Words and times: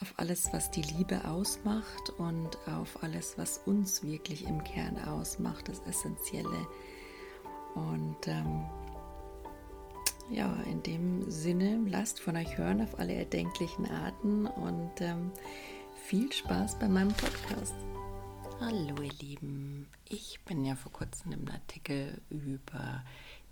auf 0.00 0.14
alles, 0.16 0.52
was 0.52 0.70
die 0.70 0.82
Liebe 0.82 1.24
ausmacht 1.24 2.10
und 2.18 2.56
auf 2.68 3.02
alles, 3.02 3.36
was 3.36 3.58
uns 3.66 4.02
wirklich 4.02 4.46
im 4.46 4.62
Kern 4.62 4.98
ausmacht, 4.98 5.68
das 5.68 5.80
Essentielle. 5.80 6.66
Und 7.74 8.28
ähm, 8.28 8.64
ja, 10.30 10.52
in 10.70 10.82
dem 10.82 11.30
Sinne, 11.30 11.80
lasst 11.86 12.20
von 12.20 12.36
euch 12.36 12.58
hören 12.58 12.80
auf 12.80 12.98
alle 12.98 13.14
erdenklichen 13.14 13.90
Arten 13.90 14.46
und 14.46 15.00
ähm, 15.00 15.32
viel 15.94 16.32
Spaß 16.32 16.78
bei 16.78 16.88
meinem 16.88 17.12
Podcast. 17.14 17.74
Hallo 18.60 19.02
ihr 19.02 19.12
Lieben, 19.20 19.88
ich 20.08 20.40
bin 20.44 20.64
ja 20.64 20.74
vor 20.74 20.92
kurzem 20.92 21.32
im 21.32 21.48
Artikel 21.48 22.20
über 22.28 23.04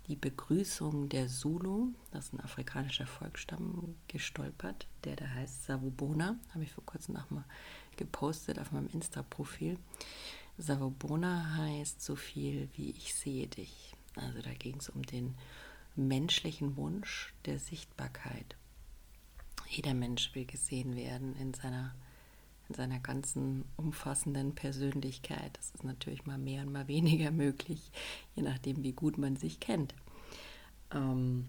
die 0.07 0.15
Begrüßung 0.15 1.09
der 1.09 1.27
Zulu, 1.27 1.89
das 2.11 2.25
ist 2.25 2.33
ein 2.33 2.39
afrikanischer 2.39 3.07
Volksstamm, 3.07 3.95
gestolpert, 4.07 4.87
der 5.03 5.17
da 5.17 5.27
heißt 5.27 5.65
Savubona. 5.65 6.37
Habe 6.53 6.63
ich 6.63 6.71
vor 6.71 6.85
kurzem 6.85 7.15
noch 7.15 7.29
mal 7.29 7.43
gepostet 7.97 8.59
auf 8.59 8.71
meinem 8.71 8.87
Insta-Profil. 8.87 9.77
Savubona 10.57 11.55
heißt 11.57 12.01
so 12.01 12.15
viel 12.15 12.69
wie 12.75 12.91
ich 12.91 13.13
sehe 13.13 13.47
dich. 13.47 13.95
Also 14.15 14.41
da 14.41 14.53
ging 14.53 14.77
es 14.77 14.89
um 14.89 15.03
den 15.03 15.35
menschlichen 15.95 16.77
Wunsch 16.77 17.33
der 17.45 17.59
Sichtbarkeit. 17.59 18.55
Jeder 19.67 19.93
Mensch 19.93 20.33
will 20.33 20.45
gesehen 20.45 20.95
werden 20.95 21.35
in 21.35 21.53
seiner, 21.53 21.93
in 22.69 22.75
seiner 22.75 22.99
ganzen 22.99 23.65
umfassenden 23.75 24.55
Persönlichkeit. 24.55 25.57
Das 25.57 25.71
ist 25.71 25.83
natürlich 25.83 26.25
mal 26.25 26.37
mehr 26.37 26.61
und 26.63 26.71
mal 26.71 26.87
weniger 26.87 27.31
möglich, 27.31 27.91
je 28.35 28.43
nachdem, 28.43 28.83
wie 28.83 28.93
gut 28.93 29.17
man 29.17 29.35
sich 29.35 29.59
kennt. 29.59 29.93
Ähm, 30.93 31.47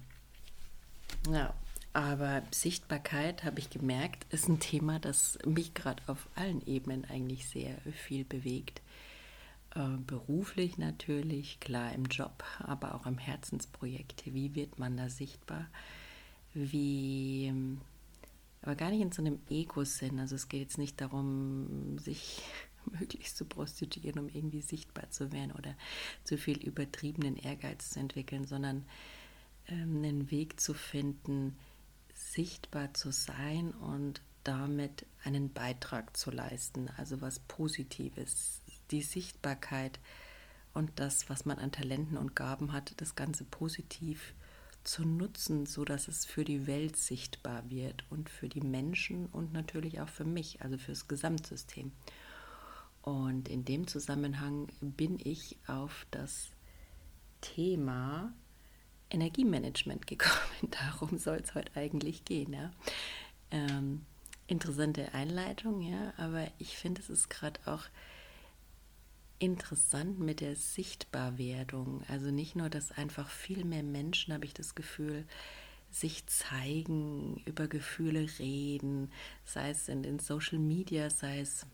ja, 1.30 1.54
aber 1.92 2.42
Sichtbarkeit, 2.50 3.44
habe 3.44 3.58
ich 3.58 3.70
gemerkt, 3.70 4.26
ist 4.32 4.48
ein 4.48 4.60
Thema, 4.60 4.98
das 4.98 5.38
mich 5.44 5.74
gerade 5.74 6.02
auf 6.06 6.28
allen 6.34 6.64
Ebenen 6.66 7.04
eigentlich 7.06 7.48
sehr 7.48 7.76
viel 7.92 8.24
bewegt. 8.24 8.82
Äh, 9.74 9.96
beruflich 10.06 10.78
natürlich, 10.78 11.60
klar 11.60 11.92
im 11.92 12.04
Job, 12.06 12.44
aber 12.60 12.94
auch 12.94 13.06
im 13.06 13.18
Herzensprojekt. 13.18 14.22
Wie 14.26 14.54
wird 14.54 14.78
man 14.78 14.96
da 14.96 15.08
sichtbar? 15.08 15.66
Wie, 16.54 17.52
aber 18.62 18.74
gar 18.74 18.90
nicht 18.90 19.00
in 19.00 19.12
so 19.12 19.22
einem 19.22 19.40
Ego-Sinn. 19.48 20.18
Also 20.18 20.34
es 20.34 20.48
geht 20.48 20.60
jetzt 20.60 20.78
nicht 20.78 21.00
darum, 21.00 21.98
sich 21.98 22.42
möglichst 22.86 23.36
zu 23.36 23.44
prostituieren, 23.44 24.18
um 24.18 24.28
irgendwie 24.28 24.62
sichtbar 24.62 25.10
zu 25.10 25.32
werden 25.32 25.52
oder 25.52 25.74
zu 26.24 26.38
viel 26.38 26.58
übertriebenen 26.58 27.36
Ehrgeiz 27.36 27.90
zu 27.90 28.00
entwickeln, 28.00 28.46
sondern 28.46 28.84
ähm, 29.68 29.96
einen 29.98 30.30
Weg 30.30 30.60
zu 30.60 30.74
finden, 30.74 31.56
sichtbar 32.14 32.94
zu 32.94 33.12
sein 33.12 33.70
und 33.72 34.22
damit 34.44 35.06
einen 35.24 35.52
Beitrag 35.52 36.16
zu 36.16 36.30
leisten, 36.30 36.88
also 36.96 37.20
was 37.20 37.38
Positives, 37.40 38.62
die 38.90 39.02
Sichtbarkeit 39.02 40.00
und 40.72 40.90
das, 40.96 41.28
was 41.28 41.44
man 41.44 41.58
an 41.58 41.70
Talenten 41.70 42.16
und 42.16 42.34
Gaben 42.34 42.72
hat, 42.72 42.94
das 43.00 43.14
Ganze 43.14 43.44
positiv 43.44 44.32
zu 44.32 44.47
nutzen, 45.04 45.66
so 45.66 45.84
dass 45.84 46.08
es 46.08 46.24
für 46.24 46.44
die 46.44 46.66
Welt 46.66 46.96
sichtbar 46.96 47.68
wird 47.68 48.04
und 48.10 48.30
für 48.30 48.48
die 48.48 48.60
Menschen 48.60 49.26
und 49.26 49.52
natürlich 49.52 50.00
auch 50.00 50.08
für 50.08 50.24
mich, 50.24 50.62
also 50.62 50.78
für 50.78 50.92
das 50.92 51.08
Gesamtsystem. 51.08 51.92
Und 53.02 53.48
in 53.48 53.64
dem 53.64 53.86
Zusammenhang 53.86 54.68
bin 54.80 55.18
ich 55.22 55.56
auf 55.66 56.06
das 56.10 56.48
Thema 57.40 58.32
Energiemanagement 59.10 60.06
gekommen. 60.06 60.70
Darum 60.70 61.18
soll 61.18 61.38
es 61.38 61.54
heute 61.54 61.74
eigentlich 61.76 62.24
gehen. 62.24 62.52
Ja. 62.52 62.70
Ähm, 63.50 64.04
interessante 64.46 65.14
Einleitung, 65.14 65.80
ja, 65.80 66.12
aber 66.16 66.48
ich 66.58 66.76
finde, 66.76 67.00
es 67.00 67.10
ist 67.10 67.30
gerade 67.30 67.60
auch 67.66 67.84
interessant 69.38 70.18
mit 70.18 70.40
der 70.40 70.56
Sichtbarwerdung. 70.56 72.02
Also 72.08 72.30
nicht 72.30 72.56
nur, 72.56 72.70
dass 72.70 72.92
einfach 72.92 73.28
viel 73.28 73.64
mehr 73.64 73.82
Menschen, 73.82 74.34
habe 74.34 74.44
ich 74.44 74.54
das 74.54 74.74
Gefühl, 74.74 75.26
sich 75.90 76.26
zeigen, 76.26 77.42
über 77.46 77.66
Gefühle 77.66 78.28
reden, 78.38 79.10
sei 79.44 79.70
es 79.70 79.88
in 79.88 80.02
den 80.02 80.18
Social 80.18 80.58
Media, 80.58 81.08
sei 81.10 81.40
es 81.40 81.66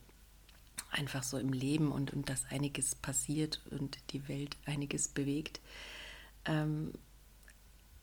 einfach 0.91 1.23
so 1.23 1.39
im 1.39 1.53
Leben 1.53 1.91
und, 1.91 2.13
und 2.13 2.29
dass 2.29 2.45
einiges 2.51 2.95
passiert 2.95 3.61
und 3.71 3.99
die 4.13 4.29
Welt 4.29 4.57
einiges 4.67 5.09
bewegt. 5.09 5.61
Ähm, 6.45 6.93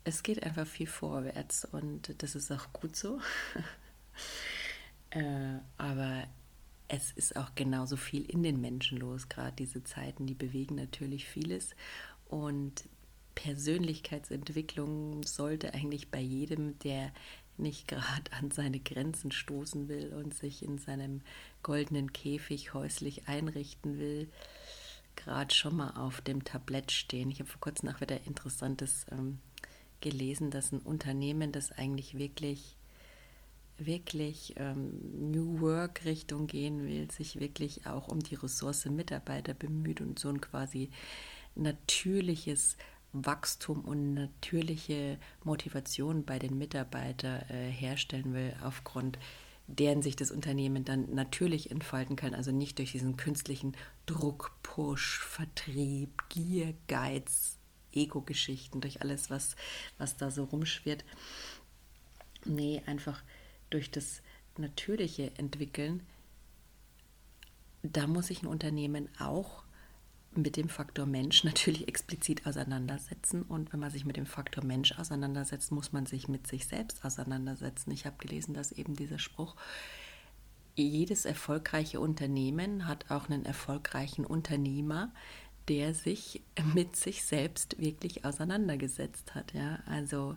es 0.03 0.23
geht 0.23 0.43
einfach 0.43 0.67
viel 0.67 0.87
vorwärts 0.87 1.65
und 1.65 2.21
das 2.21 2.35
ist 2.35 2.51
auch 2.51 2.73
gut 2.73 2.95
so. 2.95 3.19
äh, 5.11 5.59
aber 5.77 6.27
es 6.93 7.11
ist 7.11 7.37
auch 7.37 7.55
genauso 7.55 7.95
viel 7.95 8.25
in 8.25 8.43
den 8.43 8.59
Menschen 8.59 8.97
los. 8.97 9.29
Gerade 9.29 9.55
diese 9.57 9.81
Zeiten, 9.83 10.25
die 10.25 10.33
bewegen 10.33 10.75
natürlich 10.75 11.25
vieles. 11.25 11.73
Und 12.27 12.83
Persönlichkeitsentwicklung 13.33 15.23
sollte 15.23 15.73
eigentlich 15.73 16.11
bei 16.11 16.19
jedem, 16.19 16.77
der 16.79 17.13
nicht 17.57 17.87
gerade 17.87 18.33
an 18.33 18.51
seine 18.51 18.81
Grenzen 18.81 19.31
stoßen 19.31 19.87
will 19.87 20.13
und 20.13 20.33
sich 20.33 20.63
in 20.63 20.79
seinem 20.79 21.21
goldenen 21.63 22.11
Käfig 22.11 22.73
häuslich 22.73 23.29
einrichten 23.29 23.97
will, 23.97 24.29
gerade 25.15 25.55
schon 25.55 25.77
mal 25.77 25.91
auf 25.91 26.19
dem 26.19 26.43
Tablett 26.43 26.91
stehen. 26.91 27.31
Ich 27.31 27.39
habe 27.39 27.49
vor 27.49 27.61
kurzem 27.61 27.87
auch 27.87 28.01
wieder 28.01 28.19
interessantes 28.25 29.05
ähm, 29.11 29.39
gelesen, 30.01 30.51
dass 30.51 30.73
ein 30.73 30.79
Unternehmen, 30.79 31.53
das 31.53 31.71
eigentlich 31.71 32.17
wirklich, 32.17 32.75
wirklich 33.85 34.53
ähm, 34.57 35.31
New 35.31 35.61
Work 35.61 36.05
Richtung 36.05 36.47
gehen 36.47 36.87
will, 36.87 37.09
sich 37.11 37.39
wirklich 37.39 37.85
auch 37.85 38.07
um 38.07 38.19
die 38.19 38.35
Ressource 38.35 38.85
Mitarbeiter 38.85 39.53
bemüht 39.53 40.01
und 40.01 40.19
so 40.19 40.29
ein 40.29 40.41
quasi 40.41 40.89
natürliches 41.55 42.77
Wachstum 43.13 43.81
und 43.81 44.13
natürliche 44.13 45.17
Motivation 45.43 46.23
bei 46.23 46.39
den 46.39 46.57
Mitarbeitern 46.57 47.41
äh, 47.49 47.69
herstellen 47.69 48.33
will, 48.33 48.53
aufgrund 48.63 49.19
deren 49.67 50.01
sich 50.01 50.15
das 50.15 50.31
Unternehmen 50.31 50.83
dann 50.85 51.13
natürlich 51.13 51.71
entfalten 51.71 52.15
kann, 52.15 52.33
also 52.33 52.51
nicht 52.51 52.79
durch 52.79 52.91
diesen 52.91 53.17
künstlichen 53.17 53.75
Druck, 54.05 54.51
Push, 54.63 55.19
Vertrieb, 55.19 56.23
Gier, 56.29 56.73
Geiz, 56.87 57.57
Ego-Geschichten, 57.93 58.81
durch 58.81 59.01
alles, 59.01 59.29
was, 59.29 59.55
was 59.97 60.17
da 60.17 60.31
so 60.31 60.45
rumschwirrt. 60.45 61.03
Nee, 62.45 62.81
einfach 62.85 63.23
durch 63.71 63.89
das 63.89 64.21
natürliche 64.57 65.31
Entwickeln, 65.37 66.03
da 67.83 68.05
muss 68.05 68.27
sich 68.27 68.43
ein 68.43 68.47
Unternehmen 68.47 69.09
auch 69.19 69.63
mit 70.33 70.55
dem 70.55 70.69
Faktor 70.69 71.05
Mensch 71.05 71.43
natürlich 71.45 71.87
explizit 71.87 72.45
auseinandersetzen. 72.45 73.41
Und 73.43 73.73
wenn 73.73 73.79
man 73.79 73.91
sich 73.91 74.05
mit 74.05 74.17
dem 74.17 74.25
Faktor 74.25 74.63
Mensch 74.63 74.97
auseinandersetzt, 74.97 75.71
muss 75.71 75.91
man 75.91 76.05
sich 76.05 76.27
mit 76.27 76.47
sich 76.47 76.67
selbst 76.67 77.03
auseinandersetzen. 77.03 77.91
Ich 77.91 78.05
habe 78.05 78.17
gelesen, 78.17 78.53
dass 78.53 78.71
eben 78.71 78.95
dieser 78.95 79.19
Spruch, 79.19 79.55
jedes 80.75 81.25
erfolgreiche 81.25 81.99
Unternehmen 81.99 82.87
hat 82.87 83.11
auch 83.11 83.29
einen 83.29 83.45
erfolgreichen 83.45 84.25
Unternehmer, 84.25 85.11
der 85.67 85.93
sich 85.93 86.41
mit 86.73 86.95
sich 86.95 87.23
selbst 87.23 87.79
wirklich 87.79 88.23
auseinandergesetzt 88.23 89.35
hat. 89.35 89.53
Ja, 89.53 89.79
also 89.85 90.35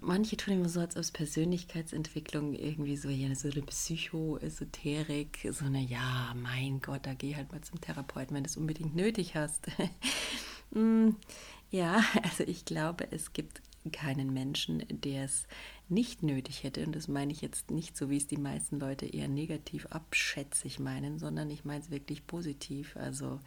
manche 0.00 0.36
tun 0.36 0.54
immer 0.54 0.68
so, 0.68 0.80
als 0.80 0.96
ob 0.96 1.02
es 1.02 1.10
Persönlichkeitsentwicklung 1.10 2.54
irgendwie 2.54 2.96
so, 2.96 3.08
ja, 3.08 3.34
so 3.34 3.48
eine 3.48 3.62
Psychoesoterik, 3.62 5.48
so 5.50 5.64
eine, 5.64 5.80
ja, 5.82 6.34
mein 6.34 6.80
Gott, 6.80 7.06
da 7.06 7.14
geh 7.14 7.36
halt 7.36 7.52
mal 7.52 7.60
zum 7.60 7.80
Therapeuten, 7.80 8.34
wenn 8.36 8.44
du 8.44 8.48
es 8.48 8.56
unbedingt 8.56 8.96
nötig 8.96 9.34
hast. 9.34 9.66
Hm, 10.72 11.16
ja, 11.70 12.04
also 12.22 12.44
ich 12.44 12.64
glaube, 12.64 13.10
es 13.10 13.32
gibt 13.32 13.62
keinen 13.92 14.32
Menschen, 14.32 14.84
der 14.90 15.24
es 15.24 15.46
nicht 15.88 16.22
nötig 16.22 16.62
hätte. 16.62 16.84
Und 16.84 16.94
das 16.94 17.08
meine 17.08 17.32
ich 17.32 17.40
jetzt 17.40 17.70
nicht 17.70 17.96
so, 17.96 18.10
wie 18.10 18.18
es 18.18 18.26
die 18.26 18.36
meisten 18.36 18.78
Leute 18.78 19.06
eher 19.06 19.28
negativ 19.28 19.86
abschätzig 19.86 20.78
meinen, 20.78 21.18
sondern 21.18 21.50
ich 21.50 21.64
meine 21.64 21.80
es 21.80 21.90
wirklich 21.90 22.26
positiv. 22.26 22.96
Also 22.96 23.40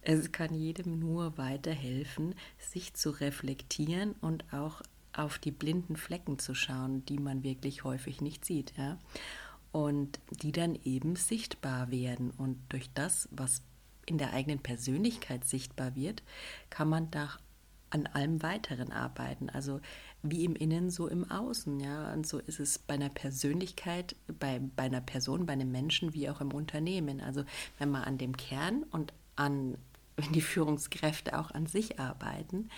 es 0.00 0.32
kann 0.32 0.54
jedem 0.54 0.98
nur 0.98 1.38
weiterhelfen, 1.38 2.34
sich 2.58 2.94
zu 2.94 3.10
reflektieren 3.10 4.14
und 4.20 4.52
auch 4.52 4.82
auf 5.12 5.38
die 5.38 5.50
blinden 5.50 5.96
Flecken 5.96 6.38
zu 6.38 6.54
schauen, 6.54 7.04
die 7.06 7.18
man 7.18 7.42
wirklich 7.42 7.84
häufig 7.84 8.20
nicht 8.20 8.44
sieht. 8.44 8.72
Ja? 8.76 8.98
Und 9.72 10.20
die 10.30 10.52
dann 10.52 10.78
eben 10.84 11.16
sichtbar 11.16 11.90
werden. 11.90 12.30
Und 12.30 12.58
durch 12.68 12.90
das, 12.94 13.28
was 13.30 13.62
in 14.06 14.18
der 14.18 14.32
eigenen 14.32 14.58
Persönlichkeit 14.58 15.44
sichtbar 15.44 15.94
wird, 15.94 16.22
kann 16.70 16.88
man 16.88 17.10
da 17.10 17.30
an 17.90 18.06
allem 18.06 18.42
Weiteren 18.42 18.90
arbeiten. 18.90 19.50
Also 19.50 19.80
wie 20.22 20.44
im 20.44 20.56
Innen, 20.56 20.90
so 20.90 21.08
im 21.08 21.30
Außen. 21.30 21.78
Ja? 21.80 22.12
Und 22.12 22.26
so 22.26 22.38
ist 22.38 22.60
es 22.60 22.78
bei 22.78 22.94
einer 22.94 23.10
Persönlichkeit, 23.10 24.16
bei, 24.38 24.60
bei 24.76 24.84
einer 24.84 25.00
Person, 25.00 25.46
bei 25.46 25.52
einem 25.52 25.72
Menschen, 25.72 26.14
wie 26.14 26.28
auch 26.30 26.40
im 26.40 26.52
Unternehmen. 26.52 27.20
Also 27.20 27.44
wenn 27.78 27.90
man 27.90 28.04
an 28.04 28.18
dem 28.18 28.36
Kern 28.36 28.84
und 28.84 29.12
an 29.36 29.76
wenn 30.16 30.32
die 30.32 30.42
Führungskräfte 30.42 31.38
auch 31.38 31.50
an 31.50 31.66
sich 31.66 31.98
arbeiten, 31.98 32.68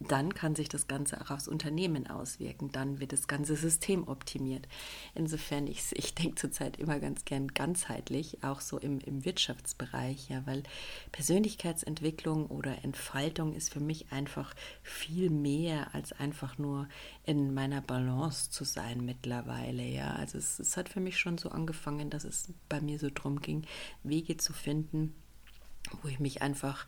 dann 0.00 0.32
kann 0.32 0.56
sich 0.56 0.70
das 0.70 0.88
Ganze 0.88 1.20
auch 1.20 1.30
aufs 1.30 1.46
Unternehmen 1.46 2.06
auswirken. 2.06 2.72
Dann 2.72 3.00
wird 3.00 3.12
das 3.12 3.28
ganze 3.28 3.54
System 3.54 4.08
optimiert. 4.08 4.66
Insofern, 5.14 5.66
ich, 5.66 5.92
ich 5.92 6.14
denke 6.14 6.36
zurzeit 6.36 6.78
immer 6.78 6.98
ganz 6.98 7.26
gern 7.26 7.48
ganzheitlich, 7.48 8.42
auch 8.42 8.62
so 8.62 8.78
im, 8.78 8.98
im 9.00 9.26
Wirtschaftsbereich, 9.26 10.30
ja, 10.30 10.46
weil 10.46 10.62
Persönlichkeitsentwicklung 11.12 12.46
oder 12.46 12.82
Entfaltung 12.82 13.54
ist 13.54 13.72
für 13.72 13.80
mich 13.80 14.10
einfach 14.10 14.54
viel 14.82 15.28
mehr 15.28 15.94
als 15.94 16.12
einfach 16.12 16.56
nur 16.56 16.88
in 17.24 17.52
meiner 17.52 17.82
Balance 17.82 18.50
zu 18.50 18.64
sein 18.64 19.04
mittlerweile. 19.04 19.82
Ja, 19.82 20.14
also 20.14 20.38
es, 20.38 20.58
es 20.58 20.78
hat 20.78 20.88
für 20.88 21.00
mich 21.00 21.18
schon 21.18 21.36
so 21.36 21.50
angefangen, 21.50 22.08
dass 22.08 22.24
es 22.24 22.48
bei 22.70 22.80
mir 22.80 22.98
so 22.98 23.10
drum 23.12 23.40
ging, 23.42 23.66
Wege 24.02 24.38
zu 24.38 24.54
finden, 24.54 25.14
wo 26.00 26.08
ich 26.08 26.20
mich 26.20 26.40
einfach 26.40 26.86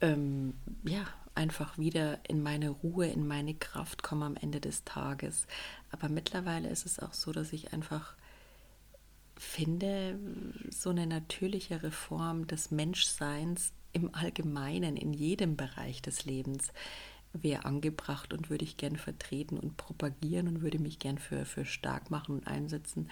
ähm, 0.00 0.54
ja, 0.84 1.04
einfach 1.38 1.78
wieder 1.78 2.18
in 2.28 2.42
meine 2.42 2.70
Ruhe, 2.70 3.06
in 3.06 3.26
meine 3.26 3.54
Kraft 3.54 4.02
komme 4.02 4.26
am 4.26 4.36
Ende 4.36 4.60
des 4.60 4.82
Tages. 4.82 5.46
Aber 5.92 6.08
mittlerweile 6.08 6.68
ist 6.68 6.84
es 6.84 6.98
auch 6.98 7.14
so, 7.14 7.32
dass 7.32 7.52
ich 7.52 7.72
einfach 7.72 8.14
finde, 9.36 10.18
so 10.68 10.90
eine 10.90 11.06
natürlichere 11.06 11.92
Form 11.92 12.48
des 12.48 12.72
Menschseins 12.72 13.72
im 13.92 14.12
Allgemeinen, 14.14 14.96
in 14.96 15.12
jedem 15.12 15.56
Bereich 15.56 16.02
des 16.02 16.24
Lebens, 16.24 16.72
wäre 17.32 17.64
angebracht 17.64 18.32
und 18.32 18.50
würde 18.50 18.64
ich 18.64 18.76
gern 18.76 18.96
vertreten 18.96 19.58
und 19.58 19.76
propagieren 19.76 20.48
und 20.48 20.60
würde 20.60 20.80
mich 20.80 20.98
gern 20.98 21.18
für, 21.18 21.44
für 21.44 21.64
stark 21.64 22.10
machen 22.10 22.38
und 22.38 22.48
einsetzen. 22.48 23.10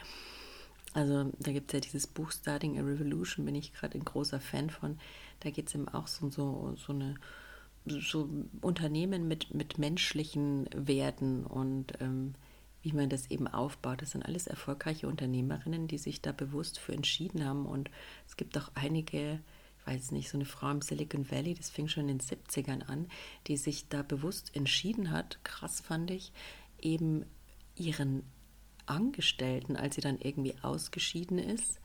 Also 0.94 1.30
da 1.38 1.52
gibt 1.52 1.70
es 1.70 1.74
ja 1.74 1.80
dieses 1.80 2.08
Buch 2.08 2.32
Starting 2.32 2.76
a 2.78 2.82
Revolution, 2.82 3.44
bin 3.44 3.54
ich 3.54 3.72
gerade 3.72 3.96
ein 3.96 4.04
großer 4.04 4.40
Fan 4.40 4.70
von. 4.70 4.98
Da 5.40 5.50
geht 5.50 5.68
es 5.68 5.76
eben 5.76 5.88
auch 5.88 6.08
so, 6.08 6.28
so, 6.28 6.74
so 6.76 6.92
eine 6.92 7.14
so 7.86 8.28
Unternehmen 8.60 9.28
mit, 9.28 9.54
mit 9.54 9.78
menschlichen 9.78 10.68
Werten 10.74 11.44
und 11.44 11.92
ähm, 12.00 12.34
wie 12.82 12.92
man 12.92 13.08
das 13.08 13.30
eben 13.30 13.48
aufbaut. 13.48 14.02
Das 14.02 14.12
sind 14.12 14.24
alles 14.24 14.46
erfolgreiche 14.46 15.08
Unternehmerinnen, 15.08 15.88
die 15.88 15.98
sich 15.98 16.20
da 16.20 16.32
bewusst 16.32 16.78
für 16.78 16.92
entschieden 16.92 17.44
haben. 17.44 17.66
Und 17.66 17.90
es 18.28 18.36
gibt 18.36 18.56
auch 18.58 18.70
einige, 18.74 19.40
ich 19.80 19.86
weiß 19.86 20.12
nicht, 20.12 20.28
so 20.28 20.36
eine 20.36 20.44
Frau 20.44 20.70
im 20.70 20.82
Silicon 20.82 21.30
Valley, 21.30 21.54
das 21.54 21.70
fing 21.70 21.88
schon 21.88 22.08
in 22.08 22.18
den 22.18 22.20
70ern 22.20 22.82
an, 22.86 23.08
die 23.46 23.56
sich 23.56 23.88
da 23.88 24.02
bewusst 24.02 24.54
entschieden 24.54 25.10
hat, 25.10 25.42
krass 25.42 25.80
fand 25.80 26.10
ich, 26.10 26.32
eben 26.80 27.24
ihren 27.74 28.22
Angestellten, 28.86 29.76
als 29.76 29.96
sie 29.96 30.00
dann 30.00 30.18
irgendwie 30.20 30.54
ausgeschieden 30.62 31.38
ist, 31.38 31.80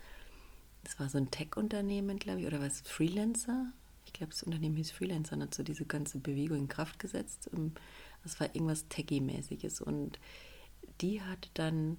das 0.83 0.99
war 0.99 1.09
so 1.09 1.17
ein 1.17 1.31
Tech-Unternehmen, 1.31 2.17
glaube 2.17 2.41
ich, 2.41 2.47
oder 2.47 2.59
was, 2.59 2.81
Freelancer, 2.81 3.71
ich 4.11 4.19
glaube, 4.19 4.33
das 4.33 4.43
Unternehmen 4.43 4.75
hieß 4.75 4.91
Freelancer, 4.91 5.39
hat 5.39 5.53
so 5.53 5.63
diese 5.63 5.85
ganze 5.85 6.19
Bewegung 6.19 6.57
in 6.57 6.67
Kraft 6.67 6.99
gesetzt. 6.99 7.49
Ähm, 7.55 7.73
das 8.23 8.39
war 8.39 8.53
irgendwas 8.53 8.87
Techie-mäßiges. 8.89 9.81
Und 9.81 10.19
die 10.99 11.21
hat 11.21 11.49
dann 11.53 11.97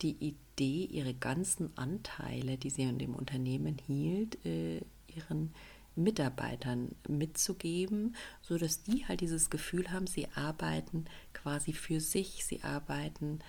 die 0.00 0.16
Idee, 0.20 0.84
ihre 0.84 1.14
ganzen 1.14 1.76
Anteile, 1.76 2.56
die 2.58 2.70
sie 2.70 2.82
in 2.82 2.98
dem 2.98 3.14
Unternehmen 3.14 3.76
hielt, 3.86 4.44
äh, 4.46 4.80
ihren 5.08 5.52
Mitarbeitern 5.94 6.94
mitzugeben, 7.08 8.16
sodass 8.40 8.82
die 8.82 9.06
halt 9.06 9.20
dieses 9.20 9.50
Gefühl 9.50 9.90
haben, 9.90 10.06
sie 10.06 10.28
arbeiten 10.34 11.04
quasi 11.34 11.72
für 11.72 12.00
sich, 12.00 12.44
sie 12.44 12.62
arbeiten 12.62 13.40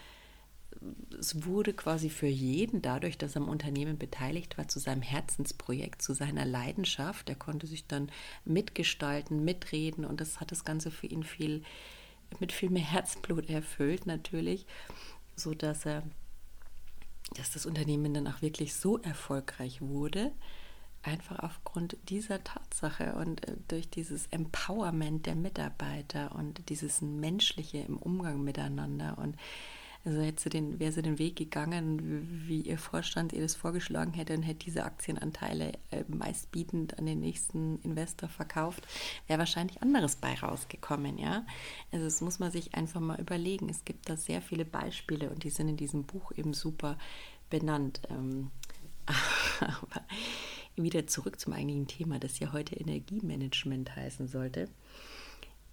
es 1.17 1.45
wurde 1.45 1.73
quasi 1.73 2.09
für 2.09 2.27
jeden, 2.27 2.81
dadurch, 2.81 3.17
dass 3.17 3.35
er 3.35 3.41
am 3.41 3.49
Unternehmen 3.49 3.97
beteiligt 3.97 4.57
war, 4.57 4.67
zu 4.67 4.79
seinem 4.79 5.01
Herzensprojekt, 5.01 6.01
zu 6.01 6.13
seiner 6.13 6.45
Leidenschaft. 6.45 7.29
Er 7.29 7.35
konnte 7.35 7.67
sich 7.67 7.87
dann 7.87 8.11
mitgestalten, 8.45 9.43
mitreden 9.43 10.05
und 10.05 10.19
das 10.19 10.39
hat 10.39 10.51
das 10.51 10.65
Ganze 10.65 10.91
für 10.91 11.07
ihn 11.07 11.23
viel 11.23 11.63
mit 12.39 12.51
viel 12.51 12.69
mehr 12.69 12.83
Herzblut 12.83 13.49
erfüllt 13.49 14.05
natürlich, 14.05 14.65
so 15.35 15.53
dass 15.53 15.85
er, 15.85 16.03
dass 17.35 17.51
das 17.51 17.65
Unternehmen 17.65 18.13
dann 18.13 18.27
auch 18.27 18.41
wirklich 18.41 18.75
so 18.75 18.97
erfolgreich 18.97 19.81
wurde, 19.81 20.31
einfach 21.03 21.39
aufgrund 21.39 21.97
dieser 22.09 22.43
Tatsache 22.43 23.13
und 23.15 23.47
äh, 23.47 23.57
durch 23.67 23.89
dieses 23.89 24.27
Empowerment 24.27 25.25
der 25.25 25.35
Mitarbeiter 25.35 26.33
und 26.35 26.69
dieses 26.69 27.01
menschliche 27.01 27.79
im 27.79 27.97
Umgang 27.97 28.43
miteinander 28.43 29.17
und 29.17 29.35
also 30.05 30.19
hätte 30.21 30.43
sie 30.43 30.49
den, 30.49 30.79
wäre 30.79 30.91
sie 30.91 31.01
den 31.01 31.17
Weg 31.17 31.37
gegangen, 31.37 32.45
wie 32.47 32.61
ihr 32.61 32.77
Vorstand 32.77 33.31
ihr 33.31 33.41
das 33.41 33.55
vorgeschlagen 33.55 34.13
hätte 34.13 34.33
und 34.33 34.43
hätte 34.43 34.65
diese 34.65 34.83
Aktienanteile 34.83 35.73
äh, 35.91 36.03
meistbietend 36.09 36.99
an 36.99 37.05
den 37.05 37.21
nächsten 37.21 37.79
Investor 37.83 38.27
verkauft, 38.27 38.85
wäre 39.27 39.39
wahrscheinlich 39.39 39.81
anderes 39.81 40.17
bei 40.17 40.33
rausgekommen, 40.33 41.17
ja. 41.17 41.45
Also 41.91 42.03
das 42.03 42.19
muss 42.19 42.39
man 42.39 42.51
sich 42.51 42.75
einfach 42.75 42.99
mal 42.99 43.19
überlegen. 43.19 43.69
Es 43.69 43.85
gibt 43.85 44.09
da 44.09 44.17
sehr 44.17 44.41
viele 44.41 44.65
Beispiele 44.65 45.29
und 45.29 45.43
die 45.43 45.49
sind 45.49 45.69
in 45.69 45.77
diesem 45.77 46.03
Buch 46.03 46.33
eben 46.35 46.53
super 46.53 46.97
benannt. 47.49 48.01
Ähm, 48.09 48.51
aber 49.59 50.05
wieder 50.75 51.07
zurück 51.07 51.39
zum 51.39 51.53
eigentlichen 51.53 51.87
Thema, 51.87 52.19
das 52.19 52.39
ja 52.39 52.51
heute 52.51 52.75
Energiemanagement 52.75 53.95
heißen 53.95 54.27
sollte 54.27 54.67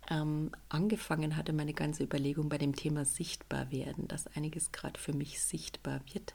ähm, 0.08 0.50
angefangen 0.68 1.36
hatte 1.36 1.52
meine 1.52 1.74
ganze 1.74 2.04
Überlegung 2.04 2.48
bei 2.48 2.58
dem 2.58 2.74
Thema 2.74 3.04
sichtbar 3.04 3.70
werden, 3.70 4.08
dass 4.08 4.26
einiges 4.28 4.72
gerade 4.72 4.98
für 4.98 5.12
mich 5.12 5.40
sichtbar 5.40 6.00
wird 6.12 6.34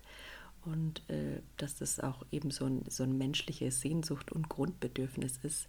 und 0.65 1.07
äh, 1.09 1.41
dass 1.57 1.75
das 1.75 1.99
auch 1.99 2.25
eben 2.31 2.51
so 2.51 2.65
ein, 2.65 2.83
so 2.89 3.03
ein 3.03 3.17
menschliche 3.17 3.71
Sehnsucht 3.71 4.31
und 4.31 4.49
Grundbedürfnis 4.49 5.39
ist, 5.43 5.67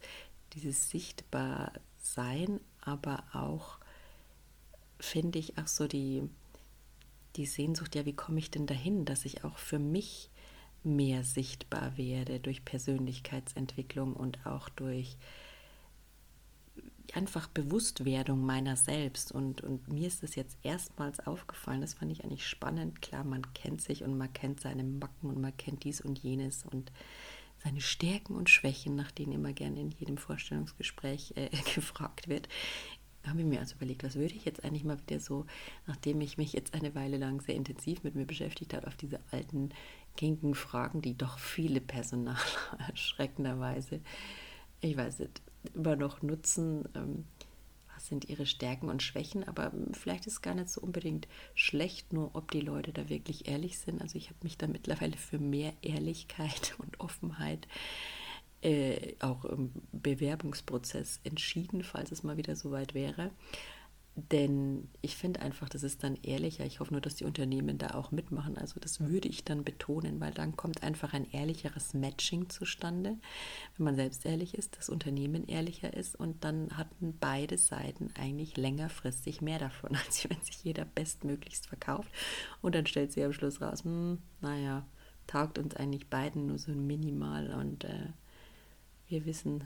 dieses 0.53 0.89
Sichtbarsein, 0.89 2.59
aber 2.81 3.23
auch, 3.33 3.79
finde 4.99 5.39
ich, 5.39 5.57
auch 5.57 5.67
so 5.67 5.87
die, 5.87 6.23
die 7.35 7.45
Sehnsucht, 7.45 7.95
ja, 7.95 8.05
wie 8.05 8.15
komme 8.15 8.39
ich 8.39 8.49
denn 8.49 8.65
dahin, 8.65 9.05
dass 9.05 9.25
ich 9.25 9.43
auch 9.43 9.57
für 9.57 9.79
mich 9.79 10.29
mehr 10.83 11.23
sichtbar 11.23 11.97
werde 11.97 12.39
durch 12.39 12.63
Persönlichkeitsentwicklung 12.63 14.13
und 14.13 14.45
auch 14.45 14.69
durch 14.69 15.17
einfach 17.15 17.47
Bewusstwerdung 17.47 18.45
meiner 18.45 18.75
selbst. 18.75 19.31
Und, 19.31 19.61
und 19.61 19.87
mir 19.87 20.07
ist 20.07 20.23
das 20.23 20.35
jetzt 20.35 20.57
erstmals 20.63 21.19
aufgefallen, 21.19 21.81
das 21.81 21.93
fand 21.93 22.11
ich 22.11 22.23
eigentlich 22.23 22.47
spannend. 22.47 23.01
Klar, 23.01 23.23
man 23.23 23.53
kennt 23.53 23.81
sich 23.81 24.03
und 24.03 24.17
man 24.17 24.31
kennt 24.33 24.59
seine 24.59 24.83
Macken 24.83 25.29
und 25.29 25.39
man 25.39 25.55
kennt 25.55 25.83
dies 25.83 26.01
und 26.01 26.19
jenes 26.19 26.65
und 26.65 26.91
seine 27.63 27.81
Stärken 27.81 28.35
und 28.35 28.49
Schwächen, 28.49 28.95
nach 28.95 29.11
denen 29.11 29.33
immer 29.33 29.53
gerne 29.53 29.79
in 29.79 29.91
jedem 29.91 30.17
Vorstellungsgespräch 30.17 31.33
äh, 31.35 31.49
gefragt 31.75 32.27
wird. 32.27 32.47
Habe 33.25 33.41
ich 33.41 33.45
mir 33.45 33.59
also 33.59 33.75
überlegt, 33.75 34.03
was 34.03 34.15
würde 34.15 34.35
ich 34.35 34.45
jetzt 34.45 34.63
eigentlich 34.63 34.85
mal 34.85 34.99
wieder 34.99 35.19
so, 35.19 35.45
nachdem 35.85 36.21
ich 36.21 36.37
mich 36.37 36.53
jetzt 36.53 36.73
eine 36.73 36.95
Weile 36.95 37.17
lang 37.17 37.41
sehr 37.41 37.55
intensiv 37.55 38.03
mit 38.03 38.15
mir 38.15 38.25
beschäftigt 38.25 38.73
habe, 38.73 38.87
auf 38.87 38.95
diese 38.95 39.19
alten, 39.31 39.71
gängigen 40.15 40.55
Fragen, 40.55 41.01
die 41.01 41.17
doch 41.17 41.37
viele 41.37 41.81
Personal 41.81 42.37
erschreckenderweise, 42.87 44.01
ich 44.81 44.95
weiß 44.95 45.19
nicht, 45.19 45.41
immer 45.73 45.95
noch 45.95 46.21
nutzen. 46.21 46.87
Ähm, 46.95 47.25
was 47.93 48.07
sind 48.07 48.29
ihre 48.29 48.45
Stärken 48.45 48.89
und 48.89 49.01
Schwächen? 49.01 49.43
Aber 49.43 49.71
vielleicht 49.93 50.27
ist 50.27 50.41
gar 50.41 50.53
nicht 50.53 50.69
so 50.69 50.81
unbedingt 50.81 51.27
schlecht, 51.55 52.13
nur 52.13 52.35
ob 52.35 52.51
die 52.51 52.61
Leute 52.61 52.93
da 52.93 53.09
wirklich 53.09 53.47
ehrlich 53.47 53.79
sind. 53.79 54.01
Also 54.01 54.17
ich 54.17 54.27
habe 54.27 54.37
mich 54.43 54.57
da 54.57 54.67
mittlerweile 54.67 55.17
für 55.17 55.39
mehr 55.39 55.73
Ehrlichkeit 55.81 56.75
und 56.79 56.99
Offenheit 56.99 57.67
äh, 58.61 59.15
auch 59.19 59.45
im 59.45 59.71
Bewerbungsprozess 59.91 61.19
entschieden, 61.23 61.83
falls 61.83 62.11
es 62.11 62.23
mal 62.23 62.37
wieder 62.37 62.55
soweit 62.55 62.93
wäre. 62.93 63.31
Denn 64.31 64.89
ich 65.03 65.15
finde 65.15 65.43
einfach, 65.43 65.69
das 65.69 65.83
ist 65.83 66.03
dann 66.03 66.15
ehrlicher. 66.23 66.65
Ich 66.65 66.79
hoffe 66.79 66.91
nur, 66.91 67.01
dass 67.01 67.13
die 67.13 67.23
Unternehmen 67.23 67.77
da 67.77 67.91
auch 67.91 68.09
mitmachen. 68.09 68.57
Also 68.57 68.79
das 68.79 68.99
würde 68.99 69.27
ich 69.27 69.43
dann 69.43 69.63
betonen, 69.63 70.19
weil 70.19 70.33
dann 70.33 70.57
kommt 70.57 70.81
einfach 70.81 71.13
ein 71.13 71.29
ehrlicheres 71.29 71.93
Matching 71.93 72.49
zustande, 72.49 73.15
wenn 73.77 73.83
man 73.83 73.95
selbst 73.95 74.25
ehrlich 74.25 74.55
ist, 74.55 74.75
das 74.75 74.89
Unternehmen 74.89 75.47
ehrlicher 75.47 75.93
ist 75.93 76.15
und 76.15 76.43
dann 76.43 76.75
hatten 76.75 77.15
beide 77.19 77.59
Seiten 77.59 78.09
eigentlich 78.19 78.57
längerfristig 78.57 79.41
mehr 79.41 79.59
davon, 79.59 79.95
als 80.07 80.27
wenn 80.27 80.41
sich 80.41 80.63
jeder 80.63 80.85
bestmöglichst 80.85 81.67
verkauft 81.67 82.09
und 82.63 82.73
dann 82.73 82.87
stellt 82.87 83.13
sich 83.13 83.23
am 83.23 83.33
Schluss 83.33 83.61
raus, 83.61 83.83
hm, 83.83 84.17
naja, 84.41 84.83
taugt 85.27 85.59
uns 85.59 85.75
eigentlich 85.75 86.09
beiden 86.09 86.47
nur 86.47 86.57
so 86.57 86.71
minimal 86.71 87.53
und 87.53 87.83
äh, 87.83 88.07
wir 89.09 89.27
wissen, 89.27 89.63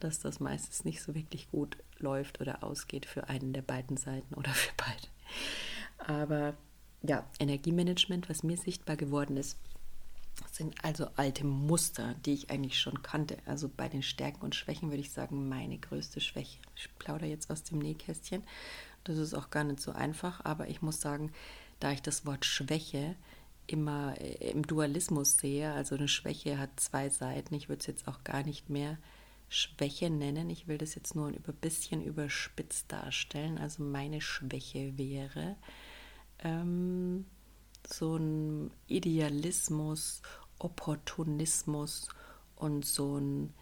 dass 0.00 0.18
das 0.18 0.40
meistens 0.40 0.84
nicht 0.84 1.00
so 1.00 1.14
wirklich 1.14 1.48
gut 1.52 1.76
läuft 1.98 2.40
oder 2.40 2.62
ausgeht 2.62 3.06
für 3.06 3.28
einen 3.28 3.52
der 3.52 3.62
beiden 3.62 3.96
Seiten 3.96 4.34
oder 4.34 4.50
für 4.50 4.72
beide. 4.76 5.08
Aber 5.98 6.54
ja, 7.02 7.28
Energiemanagement, 7.38 8.28
was 8.28 8.42
mir 8.42 8.56
sichtbar 8.56 8.96
geworden 8.96 9.36
ist, 9.36 9.58
sind 10.52 10.74
also 10.84 11.08
alte 11.16 11.44
Muster, 11.44 12.14
die 12.24 12.34
ich 12.34 12.50
eigentlich 12.50 12.78
schon 12.78 13.02
kannte. 13.02 13.38
Also 13.46 13.70
bei 13.74 13.88
den 13.88 14.02
Stärken 14.02 14.44
und 14.44 14.54
Schwächen 14.54 14.90
würde 14.90 15.00
ich 15.00 15.10
sagen, 15.10 15.48
meine 15.48 15.78
größte 15.78 16.20
Schwäche. 16.20 16.58
Ich 16.74 16.90
plaudere 16.98 17.28
jetzt 17.28 17.50
aus 17.50 17.62
dem 17.62 17.78
Nähkästchen. 17.78 18.42
Das 19.04 19.18
ist 19.18 19.34
auch 19.34 19.50
gar 19.50 19.64
nicht 19.64 19.80
so 19.80 19.92
einfach, 19.92 20.44
aber 20.44 20.68
ich 20.68 20.82
muss 20.82 21.00
sagen, 21.00 21.32
da 21.80 21.92
ich 21.92 22.02
das 22.02 22.26
Wort 22.26 22.44
Schwäche 22.44 23.16
immer 23.66 24.20
äh, 24.20 24.50
im 24.50 24.66
Dualismus 24.66 25.38
sehe, 25.38 25.72
also 25.72 25.94
eine 25.94 26.08
Schwäche 26.08 26.58
hat 26.58 26.80
zwei 26.80 27.08
Seiten, 27.08 27.54
ich 27.54 27.68
würde 27.68 27.80
es 27.80 27.86
jetzt 27.86 28.08
auch 28.08 28.24
gar 28.24 28.42
nicht 28.42 28.68
mehr 28.68 28.98
Schwäche 29.48 30.10
nennen. 30.10 30.50
Ich 30.50 30.66
will 30.66 30.78
das 30.78 30.94
jetzt 30.94 31.14
nur 31.14 31.28
ein 31.28 31.40
bisschen 31.60 32.02
überspitzt 32.02 32.90
darstellen. 32.90 33.58
Also 33.58 33.82
meine 33.82 34.20
Schwäche 34.20 34.96
wäre 34.98 35.56
ähm, 36.40 37.26
so 37.86 38.16
ein 38.16 38.70
Idealismus, 38.86 40.22
Opportunismus 40.58 42.08
und 42.56 42.84
so 42.84 43.18
ein, 43.18 43.54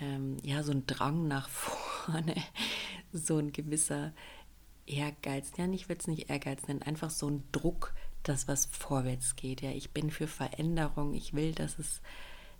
ähm, 0.00 0.36
ja, 0.42 0.62
so 0.62 0.72
ein 0.72 0.86
Drang 0.86 1.26
nach 1.26 1.48
vorne, 1.48 2.34
so 3.12 3.38
ein 3.38 3.52
gewisser 3.52 4.12
Ehrgeiz. 4.86 5.52
Ja, 5.56 5.66
ich 5.66 5.88
will 5.88 5.96
es 5.98 6.06
nicht 6.06 6.30
Ehrgeiz 6.30 6.66
nennen, 6.68 6.82
einfach 6.82 7.10
so 7.10 7.28
ein 7.28 7.42
Druck, 7.52 7.94
dass 8.22 8.48
was 8.48 8.66
vorwärts 8.66 9.36
geht. 9.36 9.62
Ja, 9.62 9.70
ich 9.70 9.90
bin 9.90 10.10
für 10.10 10.26
Veränderung. 10.28 11.14
Ich 11.14 11.34
will, 11.34 11.52
dass 11.52 11.78
es, 11.78 12.00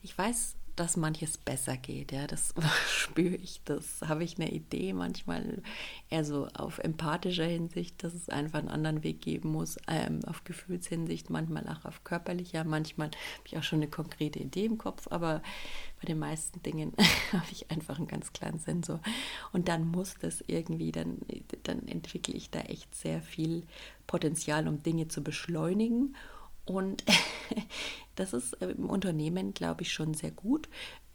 ich 0.02 0.16
weiß, 0.16 0.56
dass 0.76 0.96
manches 0.96 1.38
besser 1.38 1.76
geht. 1.76 2.12
Ja, 2.12 2.26
das 2.26 2.54
spüre 2.88 3.34
ich, 3.34 3.62
das 3.64 4.02
habe 4.06 4.24
ich 4.24 4.38
eine 4.38 4.50
Idee 4.50 4.92
manchmal 4.92 5.62
eher 6.10 6.24
so 6.24 6.48
auf 6.54 6.78
empathischer 6.78 7.46
Hinsicht, 7.46 8.04
dass 8.04 8.14
es 8.14 8.28
einfach 8.28 8.58
einen 8.58 8.68
anderen 8.68 9.02
Weg 9.02 9.22
geben 9.22 9.50
muss, 9.50 9.78
ähm, 9.88 10.20
auf 10.26 10.44
Gefühlshinsicht, 10.44 11.30
manchmal 11.30 11.66
auch 11.68 11.84
auf 11.84 12.04
körperlicher, 12.04 12.64
manchmal 12.64 13.08
habe 13.08 13.46
ich 13.46 13.56
auch 13.56 13.62
schon 13.62 13.80
eine 13.80 13.90
konkrete 13.90 14.38
Idee 14.38 14.66
im 14.66 14.78
Kopf, 14.78 15.08
aber 15.10 15.42
bei 16.00 16.06
den 16.06 16.18
meisten 16.18 16.62
Dingen 16.62 16.92
habe 17.32 17.46
ich 17.50 17.70
einfach 17.70 17.98
einen 17.98 18.08
ganz 18.08 18.32
kleinen 18.32 18.58
Sensor. 18.58 19.00
Und 19.52 19.68
dann 19.68 19.88
muss 19.88 20.14
das 20.20 20.44
irgendwie, 20.46 20.92
dann, 20.92 21.18
dann 21.62 21.88
entwickle 21.88 22.34
ich 22.34 22.50
da 22.50 22.60
echt 22.60 22.94
sehr 22.94 23.22
viel 23.22 23.64
Potenzial, 24.06 24.68
um 24.68 24.82
Dinge 24.82 25.08
zu 25.08 25.22
beschleunigen 25.22 26.14
und 26.66 27.04
das 28.16 28.32
ist 28.32 28.54
im 28.54 28.88
Unternehmen, 28.88 29.54
glaube 29.54 29.82
ich, 29.82 29.92
schon 29.92 30.14
sehr 30.14 30.32
gut 30.32 30.68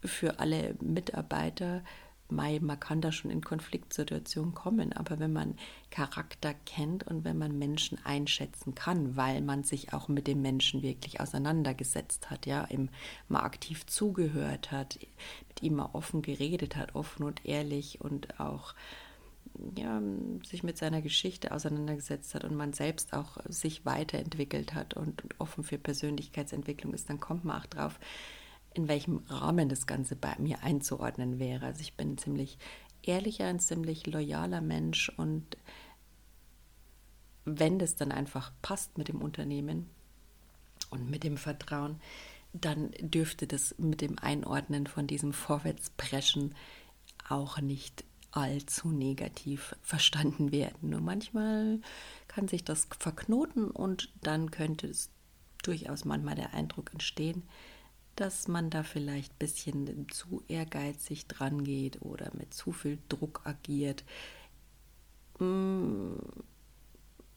für 0.04 0.38
alle 0.38 0.74
Mitarbeiter. 0.80 1.82
Man 2.28 2.80
kann 2.80 3.02
da 3.02 3.12
schon 3.12 3.30
in 3.30 3.42
Konfliktsituationen 3.42 4.54
kommen, 4.54 4.94
aber 4.94 5.18
wenn 5.18 5.34
man 5.34 5.54
Charakter 5.90 6.54
kennt 6.64 7.06
und 7.06 7.24
wenn 7.24 7.36
man 7.36 7.58
Menschen 7.58 7.98
einschätzen 8.04 8.74
kann, 8.74 9.16
weil 9.16 9.42
man 9.42 9.64
sich 9.64 9.92
auch 9.92 10.08
mit 10.08 10.26
dem 10.26 10.40
Menschen 10.40 10.80
wirklich 10.80 11.20
auseinandergesetzt 11.20 12.30
hat, 12.30 12.46
ja, 12.46 12.66
ihm 12.70 12.88
mal 13.28 13.42
aktiv 13.42 13.84
zugehört 13.84 14.72
hat, 14.72 14.98
mit 15.48 15.62
ihm 15.62 15.74
mal 15.74 15.90
offen 15.92 16.22
geredet 16.22 16.74
hat, 16.74 16.94
offen 16.94 17.24
und 17.24 17.44
ehrlich 17.44 18.00
und 18.00 18.40
auch 18.40 18.74
ja, 19.76 20.00
sich 20.46 20.62
mit 20.62 20.78
seiner 20.78 21.02
Geschichte 21.02 21.52
auseinandergesetzt 21.52 22.34
hat 22.34 22.44
und 22.44 22.54
man 22.54 22.72
selbst 22.72 23.12
auch 23.12 23.38
sich 23.48 23.84
weiterentwickelt 23.84 24.74
hat 24.74 24.94
und, 24.94 25.22
und 25.22 25.40
offen 25.40 25.64
für 25.64 25.78
Persönlichkeitsentwicklung 25.78 26.94
ist, 26.94 27.08
dann 27.10 27.20
kommt 27.20 27.44
man 27.44 27.60
auch 27.60 27.66
drauf, 27.66 27.98
in 28.74 28.88
welchem 28.88 29.18
Rahmen 29.28 29.68
das 29.68 29.86
Ganze 29.86 30.16
bei 30.16 30.34
mir 30.38 30.62
einzuordnen 30.62 31.38
wäre. 31.38 31.66
Also 31.66 31.82
ich 31.82 31.94
bin 31.94 32.12
ein 32.12 32.18
ziemlich 32.18 32.58
ehrlicher, 33.02 33.46
ein 33.46 33.60
ziemlich 33.60 34.06
loyaler 34.06 34.60
Mensch 34.60 35.10
und 35.16 35.56
wenn 37.44 37.78
das 37.78 37.96
dann 37.96 38.12
einfach 38.12 38.52
passt 38.62 38.96
mit 38.98 39.08
dem 39.08 39.20
Unternehmen 39.20 39.90
und 40.90 41.10
mit 41.10 41.24
dem 41.24 41.36
Vertrauen, 41.36 42.00
dann 42.52 42.92
dürfte 43.00 43.46
das 43.46 43.74
mit 43.78 44.00
dem 44.00 44.18
Einordnen 44.18 44.86
von 44.86 45.06
diesem 45.06 45.32
Vorwärtspreschen 45.32 46.54
auch 47.28 47.60
nicht 47.60 48.04
allzu 48.32 48.88
negativ 48.88 49.76
verstanden 49.82 50.50
werden. 50.52 50.90
Nur 50.90 51.00
manchmal 51.00 51.80
kann 52.28 52.48
sich 52.48 52.64
das 52.64 52.88
verknoten 52.98 53.70
und 53.70 54.10
dann 54.22 54.50
könnte 54.50 54.88
es 54.88 55.10
durchaus 55.62 56.04
manchmal 56.04 56.34
der 56.34 56.54
Eindruck 56.54 56.92
entstehen, 56.92 57.44
dass 58.16 58.48
man 58.48 58.70
da 58.70 58.82
vielleicht 58.82 59.32
ein 59.32 59.38
bisschen 59.38 60.06
zu 60.10 60.42
ehrgeizig 60.48 61.26
dran 61.28 61.64
geht 61.64 62.02
oder 62.02 62.30
mit 62.34 62.52
zu 62.52 62.72
viel 62.72 62.98
Druck 63.08 63.42
agiert. 63.44 64.04
Mm, 65.38 66.14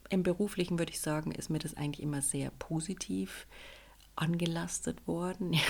Im 0.09 0.23
beruflichen 0.23 0.79
würde 0.79 0.91
ich 0.91 0.99
sagen, 0.99 1.31
ist 1.31 1.49
mir 1.49 1.59
das 1.59 1.75
eigentlich 1.75 2.03
immer 2.03 2.21
sehr 2.21 2.51
positiv 2.51 3.47
angelastet 4.15 5.07
worden. 5.07 5.55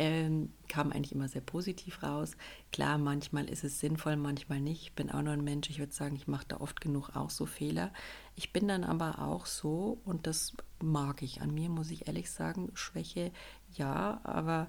ähm, 0.00 0.54
kam 0.66 0.92
eigentlich 0.92 1.12
immer 1.12 1.28
sehr 1.28 1.42
positiv 1.42 2.02
raus. 2.02 2.34
Klar, 2.72 2.96
manchmal 2.96 3.50
ist 3.50 3.64
es 3.64 3.80
sinnvoll, 3.80 4.16
manchmal 4.16 4.58
nicht. 4.58 4.82
Ich 4.82 4.92
bin 4.94 5.10
auch 5.10 5.20
nur 5.20 5.34
ein 5.34 5.44
Mensch, 5.44 5.68
ich 5.68 5.78
würde 5.78 5.92
sagen, 5.92 6.16
ich 6.16 6.26
mache 6.26 6.46
da 6.48 6.56
oft 6.56 6.80
genug 6.80 7.14
auch 7.14 7.28
so 7.28 7.44
Fehler. 7.44 7.92
Ich 8.34 8.50
bin 8.50 8.66
dann 8.66 8.82
aber 8.82 9.18
auch 9.18 9.44
so, 9.44 10.00
und 10.06 10.26
das 10.26 10.56
mag 10.82 11.20
ich 11.20 11.42
an 11.42 11.52
mir, 11.52 11.68
muss 11.68 11.90
ich 11.90 12.06
ehrlich 12.06 12.30
sagen, 12.30 12.70
Schwäche, 12.72 13.30
ja, 13.74 14.22
aber 14.24 14.68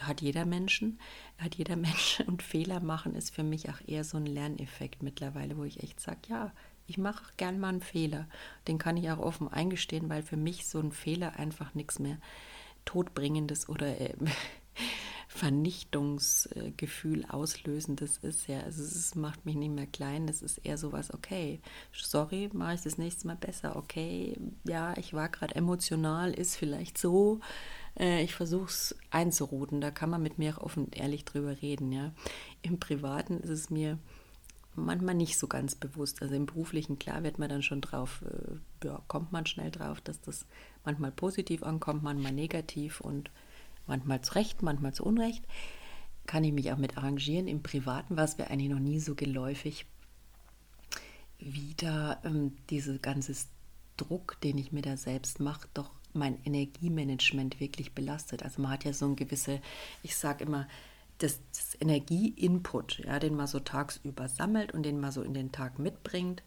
hat 0.00 0.20
jeder 0.22 0.44
Menschen, 0.44 0.98
hat 1.38 1.54
jeder 1.54 1.76
Mensch 1.76 2.20
und 2.26 2.42
Fehler 2.42 2.80
machen 2.80 3.14
ist 3.14 3.32
für 3.32 3.44
mich 3.44 3.70
auch 3.70 3.80
eher 3.86 4.02
so 4.02 4.16
ein 4.16 4.26
Lerneffekt 4.26 5.04
mittlerweile, 5.04 5.56
wo 5.56 5.62
ich 5.62 5.84
echt 5.84 6.00
sage, 6.00 6.18
ja, 6.28 6.52
ich 6.88 6.98
mache 6.98 7.22
gern 7.36 7.60
mal 7.60 7.68
einen 7.68 7.80
Fehler. 7.80 8.26
Den 8.66 8.78
kann 8.78 8.96
ich 8.96 9.08
auch 9.08 9.20
offen 9.20 9.46
eingestehen, 9.46 10.08
weil 10.08 10.24
für 10.24 10.36
mich 10.36 10.66
so 10.66 10.80
ein 10.80 10.90
Fehler 10.90 11.36
einfach 11.36 11.74
nichts 11.74 12.00
mehr 12.00 12.18
Todbringendes 12.86 13.68
oder 13.68 14.00
äh, 14.00 14.14
Vernichtungsgefühl 15.28 17.26
auslösendes 17.26 18.16
ist. 18.18 18.46
Ja, 18.46 18.60
also 18.60 18.82
es 18.82 19.14
macht 19.14 19.44
mich 19.44 19.56
nicht 19.56 19.74
mehr 19.74 19.86
klein. 19.86 20.26
Das 20.26 20.40
ist 20.40 20.58
eher 20.58 20.78
sowas, 20.78 21.12
okay, 21.12 21.60
sorry, 21.92 22.48
mache 22.54 22.76
ich 22.76 22.80
das 22.80 22.96
nächste 22.96 23.26
Mal 23.26 23.36
besser. 23.36 23.76
Okay, 23.76 24.38
ja, 24.64 24.96
ich 24.96 25.12
war 25.12 25.28
gerade 25.28 25.54
emotional, 25.54 26.32
ist 26.32 26.56
vielleicht 26.56 26.96
so. 26.96 27.40
Äh, 27.98 28.22
ich 28.22 28.34
versuche 28.34 28.70
es 28.70 28.96
einzuruten. 29.10 29.82
Da 29.82 29.90
kann 29.90 30.08
man 30.08 30.22
mit 30.22 30.38
mir 30.38 30.56
auch 30.56 30.62
offen 30.62 30.86
und 30.86 30.96
ehrlich 30.96 31.26
drüber 31.26 31.60
reden. 31.60 31.92
Ja, 31.92 32.12
im 32.62 32.80
Privaten 32.80 33.38
ist 33.40 33.50
es 33.50 33.68
mir 33.68 33.98
manchmal 34.76 35.14
nicht 35.14 35.38
so 35.38 35.46
ganz 35.48 35.74
bewusst. 35.74 36.22
Also 36.22 36.34
im 36.34 36.46
beruflichen, 36.46 36.98
klar, 36.98 37.22
wird 37.22 37.38
man 37.38 37.48
dann 37.48 37.62
schon 37.62 37.80
drauf, 37.80 38.22
äh, 38.22 38.86
ja, 38.86 39.02
kommt 39.08 39.32
man 39.32 39.46
schnell 39.46 39.70
drauf, 39.70 40.00
dass 40.00 40.20
das 40.20 40.46
manchmal 40.86 41.12
positiv 41.12 41.62
ankommt, 41.62 42.02
manchmal 42.02 42.32
negativ 42.32 43.00
und 43.00 43.30
manchmal 43.86 44.22
zu 44.22 44.34
Recht, 44.34 44.62
manchmal 44.62 44.94
zu 44.94 45.04
Unrecht. 45.04 45.44
Kann 46.26 46.44
ich 46.44 46.52
mich 46.52 46.72
auch 46.72 46.78
mit 46.78 46.96
arrangieren. 46.96 47.48
Im 47.48 47.62
Privaten 47.62 48.16
war 48.16 48.24
es 48.24 48.38
mir 48.38 48.50
eigentlich 48.50 48.70
noch 48.70 48.80
nie 48.80 48.98
so 48.98 49.14
geläufig, 49.14 49.86
wie 51.38 51.74
da 51.76 52.20
ähm, 52.24 52.56
dieser 52.70 52.98
ganze 52.98 53.34
Druck, 53.96 54.40
den 54.40 54.58
ich 54.58 54.72
mir 54.72 54.82
da 54.82 54.96
selbst 54.96 55.40
mache, 55.40 55.68
doch 55.74 55.90
mein 56.12 56.42
Energiemanagement 56.44 57.60
wirklich 57.60 57.92
belastet. 57.92 58.42
Also 58.42 58.62
man 58.62 58.72
hat 58.72 58.84
ja 58.84 58.92
so 58.92 59.06
ein 59.06 59.16
gewisse, 59.16 59.60
ich 60.02 60.16
sage 60.16 60.44
immer, 60.44 60.66
das, 61.18 61.40
das 61.52 61.76
Energie-Input, 61.80 62.98
ja, 63.04 63.18
den 63.18 63.36
man 63.36 63.46
so 63.46 63.60
tagsüber 63.60 64.28
sammelt 64.28 64.72
und 64.72 64.82
den 64.82 65.00
man 65.00 65.12
so 65.12 65.22
in 65.22 65.34
den 65.34 65.52
Tag 65.52 65.78
mitbringt. 65.78 66.42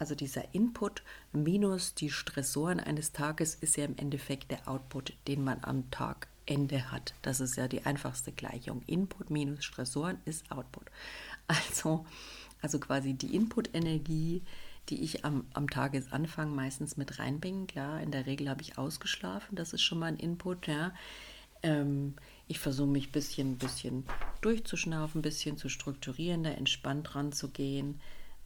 Also 0.00 0.14
dieser 0.14 0.54
Input 0.54 1.02
minus 1.32 1.94
die 1.94 2.08
Stressoren 2.08 2.80
eines 2.80 3.12
Tages 3.12 3.54
ist 3.54 3.76
ja 3.76 3.84
im 3.84 3.98
Endeffekt 3.98 4.50
der 4.50 4.66
Output, 4.66 5.12
den 5.28 5.44
man 5.44 5.58
am 5.60 5.90
Tagaende 5.90 6.90
hat. 6.90 7.12
Das 7.20 7.38
ist 7.38 7.56
ja 7.56 7.68
die 7.68 7.84
einfachste 7.84 8.32
Gleichung. 8.32 8.82
Input 8.86 9.28
minus 9.28 9.62
Stressoren 9.62 10.16
ist 10.24 10.50
Output. 10.50 10.84
Also, 11.46 12.06
also 12.62 12.78
quasi 12.78 13.12
die 13.12 13.34
Input-Energie, 13.34 14.42
die 14.88 15.02
ich 15.02 15.24
am, 15.26 15.44
am 15.52 15.68
Tagesanfang 15.68 16.54
meistens 16.54 16.96
mit 16.96 17.18
reinbringe. 17.18 17.66
Klar, 17.66 18.00
in 18.00 18.10
der 18.10 18.24
Regel 18.24 18.48
habe 18.48 18.62
ich 18.62 18.78
ausgeschlafen, 18.78 19.54
das 19.54 19.74
ist 19.74 19.82
schon 19.82 19.98
mal 19.98 20.06
ein 20.06 20.16
Input, 20.16 20.66
ja. 20.66 20.94
Ähm, 21.62 22.14
ich 22.48 22.58
versuche 22.58 22.88
mich 22.88 23.08
ein 23.08 23.12
bisschen, 23.12 23.58
bisschen 23.58 24.04
durchzuschnaufen, 24.40 25.18
ein 25.18 25.22
bisschen 25.22 25.58
zu 25.58 25.68
strukturieren, 25.68 26.42
da 26.42 26.50
entspannt 26.50 27.14
ranzugehen, 27.14 28.00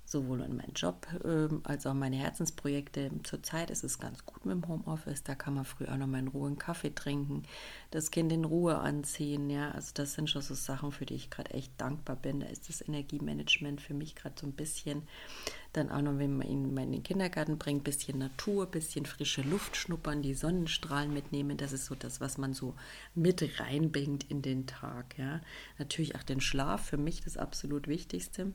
sowohl 0.05 0.43
in 0.43 0.57
meinen 0.57 0.75
Job 0.75 1.07
ähm, 1.25 1.61
als 1.65 1.87
auch 1.87 1.95
meine 1.95 2.17
Herzensprojekte. 2.17 3.11
Zurzeit 3.23 3.71
ist 3.71 3.85
es 3.85 3.99
ganz 3.99 4.25
gut 4.25 4.45
mit 4.45 4.55
dem 4.55 4.69
Homeoffice, 4.69 5.23
da 5.23 5.35
kann 5.35 5.55
man 5.55 5.65
früh 5.65 5.87
auch 5.87 5.97
noch 5.97 6.07
mal 6.07 6.19
in 6.19 6.29
Ruhe 6.29 6.49
einen 6.49 6.59
Kaffee 6.59 6.95
trinken, 6.95 7.45
das 7.91 8.11
Kind 8.11 8.33
in 8.33 8.45
Ruhe 8.45 8.79
anziehen. 8.79 9.51
Ja, 9.51 9.71
also 9.71 9.93
das 9.95 10.15
sind 10.15 10.31
schon 10.31 10.43
so 10.43 10.55
Sachen, 10.55 10.93
für 10.93 11.07
die 11.07 11.15
ich 11.15 11.31
gerade 11.31 11.53
echt 11.53 11.73
dankbar 11.79 12.17
bin. 12.17 12.41
Da 12.41 12.47
ist 12.47 12.69
das 12.69 12.87
Energiemanagement 12.87 13.81
für 13.81 13.95
mich 13.95 14.15
gerade 14.15 14.35
so 14.39 14.47
ein 14.47 14.53
bisschen 14.53 15.03
dann 15.73 15.91
auch 15.91 16.03
noch, 16.03 16.19
wenn 16.19 16.37
man 16.37 16.49
ihn 16.49 16.77
in 16.77 16.93
den 16.93 17.03
Kindergarten 17.03 17.59
bringt, 17.59 17.81
ein 17.81 17.85
bisschen 17.85 18.19
Natur, 18.19 18.65
ein 18.65 18.71
bisschen 18.71 19.07
frische 19.07 19.43
Luft 19.43 19.77
schnuppern, 19.77 20.23
die 20.23 20.35
Sonnenstrahlen 20.35 21.13
mitnehmen. 21.13 21.57
Das 21.57 21.73
ist 21.73 21.87
so 21.87 21.95
das, 21.95 22.21
was 22.21 22.39
man 22.39 22.55
so 22.55 22.75
mit 23.15 23.43
reinbringt 23.59 24.31
in 24.31 24.43
den 24.43 24.67
Tag. 24.67 25.19
Ja. 25.19 25.41
Natürlich 25.79 26.15
auch 26.15 26.23
den 26.23 26.41
Schlaf, 26.41 26.87
für 26.87 26.97
mich 26.97 27.23
das 27.23 27.37
absolut 27.37 27.89
Wichtigste. 27.89 28.53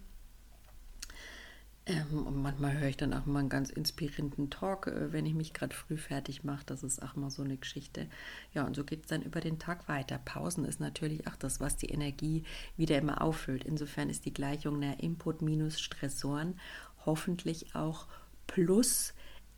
Ähm, 1.89 2.27
und 2.27 2.41
manchmal 2.41 2.77
höre 2.77 2.89
ich 2.89 2.97
dann 2.97 3.13
auch 3.13 3.25
mal 3.25 3.39
einen 3.39 3.49
ganz 3.49 3.69
inspirierenden 3.69 4.49
Talk, 4.49 4.87
äh, 4.87 5.11
wenn 5.11 5.25
ich 5.25 5.33
mich 5.33 5.53
gerade 5.53 5.75
früh 5.75 5.97
fertig 5.97 6.43
mache. 6.43 6.65
Das 6.65 6.83
ist 6.83 7.01
auch 7.01 7.15
mal 7.15 7.29
so 7.29 7.43
eine 7.43 7.57
Geschichte. 7.57 8.07
Ja, 8.53 8.65
und 8.65 8.75
so 8.75 8.83
geht 8.83 9.01
es 9.01 9.07
dann 9.07 9.21
über 9.21 9.41
den 9.41 9.59
Tag 9.59 9.87
weiter. 9.87 10.19
Pausen 10.23 10.65
ist 10.65 10.79
natürlich 10.79 11.27
auch 11.27 11.35
das, 11.35 11.59
was 11.59 11.77
die 11.77 11.89
Energie 11.89 12.43
wieder 12.77 12.97
immer 12.97 13.21
auffüllt. 13.21 13.63
Insofern 13.63 14.09
ist 14.09 14.25
die 14.25 14.33
Gleichung 14.33 14.79
der 14.79 14.99
Input 15.01 15.41
minus 15.41 15.79
Stressoren 15.79 16.59
hoffentlich 17.05 17.75
auch 17.75 18.07
plus 18.47 19.13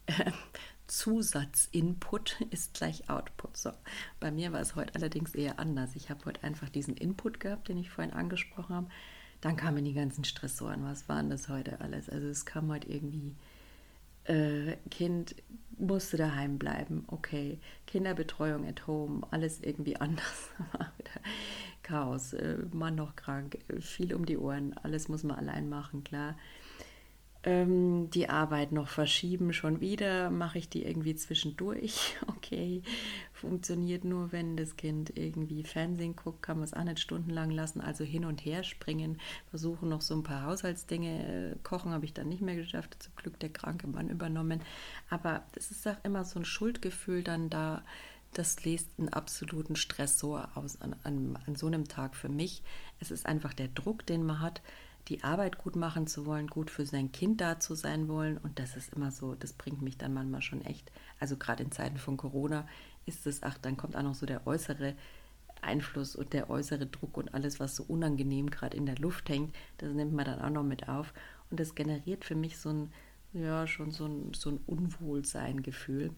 äh, 0.05 0.31
Zusatzinput 0.87 2.41
ist 2.49 2.73
gleich 2.73 3.09
Output. 3.09 3.55
So, 3.55 3.71
bei 4.19 4.29
mir 4.29 4.51
war 4.51 4.59
es 4.59 4.75
heute 4.75 4.93
allerdings 4.95 5.33
eher 5.33 5.57
anders. 5.57 5.95
Ich 5.95 6.09
habe 6.09 6.25
heute 6.25 6.43
einfach 6.43 6.67
diesen 6.67 6.97
Input 6.97 7.39
gehabt, 7.39 7.69
den 7.69 7.77
ich 7.77 7.89
vorhin 7.89 8.13
angesprochen 8.13 8.75
habe 8.75 8.89
dann 9.41 9.55
kamen 9.55 9.83
die 9.83 9.93
ganzen 9.93 10.23
Stressoren. 10.23 10.85
Was 10.85 11.09
waren 11.09 11.29
das 11.29 11.49
heute 11.49 11.81
alles? 11.81 12.09
Also 12.09 12.27
es 12.27 12.45
kam 12.45 12.69
heute 12.69 12.89
irgendwie, 12.89 13.35
äh, 14.25 14.77
Kind 14.89 15.35
musste 15.77 16.17
daheim 16.17 16.59
bleiben, 16.59 17.03
okay. 17.07 17.59
Kinderbetreuung 17.87 18.67
at 18.67 18.85
home, 18.87 19.21
alles 19.31 19.61
irgendwie 19.61 19.97
anders. 19.99 20.49
Chaos, 21.83 22.33
äh, 22.33 22.57
Mann 22.71 22.95
noch 22.95 23.15
krank, 23.15 23.57
viel 23.79 24.13
um 24.13 24.25
die 24.25 24.37
Ohren, 24.37 24.77
alles 24.77 25.09
muss 25.09 25.23
man 25.23 25.37
allein 25.37 25.67
machen, 25.69 26.03
klar 26.03 26.35
ähm, 27.43 28.09
die 28.11 28.29
Arbeit 28.29 28.71
noch 28.71 28.87
verschieben, 28.87 29.51
schon 29.51 29.81
wieder 29.81 30.29
mache 30.29 30.59
ich 30.59 30.69
die 30.69 30.83
irgendwie 30.83 31.15
zwischendurch. 31.15 32.17
Okay, 32.41 32.81
funktioniert 33.33 34.03
nur, 34.03 34.33
wenn 34.33 34.57
das 34.57 34.75
Kind 34.75 35.15
irgendwie 35.15 35.63
Fernsehen 35.63 36.17
guckt, 36.17 36.41
kann 36.41 36.57
man 36.57 36.65
es 36.65 36.73
auch 36.73 36.83
nicht 36.83 36.99
stundenlang 36.99 37.49
lassen, 37.49 37.79
also 37.79 38.03
hin 38.03 38.25
und 38.25 38.43
her 38.43 38.63
springen, 38.63 39.19
versuchen 39.49 39.87
noch 39.87 40.01
so 40.01 40.15
ein 40.15 40.23
paar 40.23 40.43
Haushaltsdinge, 40.43 41.53
äh, 41.53 41.55
kochen 41.63 41.91
habe 41.91 42.03
ich 42.03 42.13
dann 42.13 42.27
nicht 42.27 42.41
mehr 42.41 42.55
geschafft, 42.55 43.01
zum 43.01 43.15
Glück 43.15 43.39
der 43.39 43.49
kranke 43.49 43.87
Mann 43.87 44.09
übernommen, 44.09 44.61
aber 45.09 45.43
es 45.55 45.71
ist 45.71 45.87
auch 45.87 46.03
immer 46.03 46.25
so 46.25 46.39
ein 46.39 46.45
Schuldgefühl 46.45 47.23
dann 47.23 47.49
da, 47.49 47.83
das 48.33 48.65
lässt 48.65 48.89
einen 48.97 49.09
absoluten 49.09 49.75
Stressor 49.75 50.49
aus 50.55 50.81
an, 50.81 50.95
an, 51.03 51.39
an 51.45 51.55
so 51.55 51.67
einem 51.67 51.87
Tag 51.87 52.15
für 52.15 52.29
mich. 52.29 52.63
Es 52.99 53.11
ist 53.11 53.25
einfach 53.25 53.53
der 53.53 53.67
Druck, 53.67 54.05
den 54.05 54.25
man 54.25 54.39
hat, 54.39 54.61
die 55.07 55.23
Arbeit 55.23 55.57
gut 55.57 55.75
machen 55.75 56.07
zu 56.07 56.25
wollen, 56.25 56.47
gut 56.47 56.69
für 56.69 56.85
sein 56.85 57.11
Kind 57.11 57.41
da 57.41 57.59
zu 57.59 57.75
sein 57.75 58.07
wollen. 58.07 58.37
Und 58.37 58.59
das 58.59 58.75
ist 58.75 58.93
immer 58.93 59.11
so, 59.11 59.35
das 59.35 59.53
bringt 59.53 59.81
mich 59.81 59.97
dann 59.97 60.13
manchmal 60.13 60.41
schon 60.41 60.61
echt, 60.61 60.91
also 61.19 61.37
gerade 61.37 61.63
in 61.63 61.71
Zeiten 61.71 61.97
von 61.97 62.17
Corona 62.17 62.67
ist 63.05 63.25
es, 63.25 63.43
ach, 63.43 63.57
dann 63.57 63.77
kommt 63.77 63.95
auch 63.95 64.03
noch 64.03 64.15
so 64.15 64.25
der 64.25 64.45
äußere 64.45 64.95
Einfluss 65.61 66.15
und 66.15 66.33
der 66.33 66.49
äußere 66.49 66.85
Druck 66.85 67.17
und 67.17 67.33
alles, 67.33 67.59
was 67.59 67.75
so 67.75 67.83
unangenehm 67.83 68.49
gerade 68.49 68.77
in 68.77 68.85
der 68.85 68.97
Luft 68.97 69.29
hängt, 69.29 69.55
das 69.77 69.93
nimmt 69.93 70.13
man 70.13 70.25
dann 70.25 70.41
auch 70.41 70.49
noch 70.49 70.63
mit 70.63 70.89
auf. 70.89 71.13
Und 71.49 71.59
das 71.59 71.75
generiert 71.75 72.25
für 72.25 72.35
mich 72.35 72.57
so 72.57 72.69
ein, 72.69 72.93
ja, 73.33 73.67
schon 73.67 73.91
so 73.91 74.05
ein, 74.05 74.33
so 74.33 74.49
ein 74.49 74.59
Unwohlsein-Gefühl. 74.65 76.11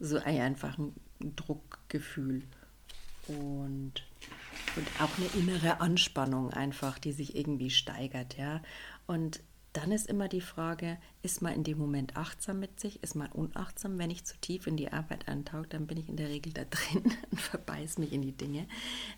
So 0.00 0.18
einfach 0.18 0.78
ein 0.78 0.94
Druckgefühl. 1.36 2.42
Und 3.28 4.04
und 4.76 4.86
auch 5.00 5.10
eine 5.18 5.26
innere 5.40 5.80
Anspannung 5.80 6.50
einfach, 6.50 6.98
die 6.98 7.12
sich 7.12 7.36
irgendwie 7.36 7.70
steigert, 7.70 8.36
ja. 8.36 8.60
Und 9.06 9.40
dann 9.74 9.90
ist 9.90 10.06
immer 10.06 10.28
die 10.28 10.40
Frage, 10.40 10.98
ist 11.22 11.42
man 11.42 11.52
in 11.52 11.64
dem 11.64 11.78
Moment 11.78 12.16
achtsam 12.16 12.60
mit 12.60 12.78
sich, 12.78 13.02
ist 13.02 13.16
man 13.16 13.30
unachtsam, 13.32 13.98
wenn 13.98 14.08
ich 14.08 14.24
zu 14.24 14.38
tief 14.40 14.68
in 14.68 14.76
die 14.76 14.92
Arbeit 14.92 15.26
antauche, 15.26 15.66
dann 15.66 15.88
bin 15.88 15.98
ich 15.98 16.08
in 16.08 16.16
der 16.16 16.28
Regel 16.28 16.52
da 16.52 16.64
drin 16.70 17.12
und 17.30 17.40
verbeiß 17.40 17.98
mich 17.98 18.12
in 18.12 18.22
die 18.22 18.36
Dinge. 18.36 18.68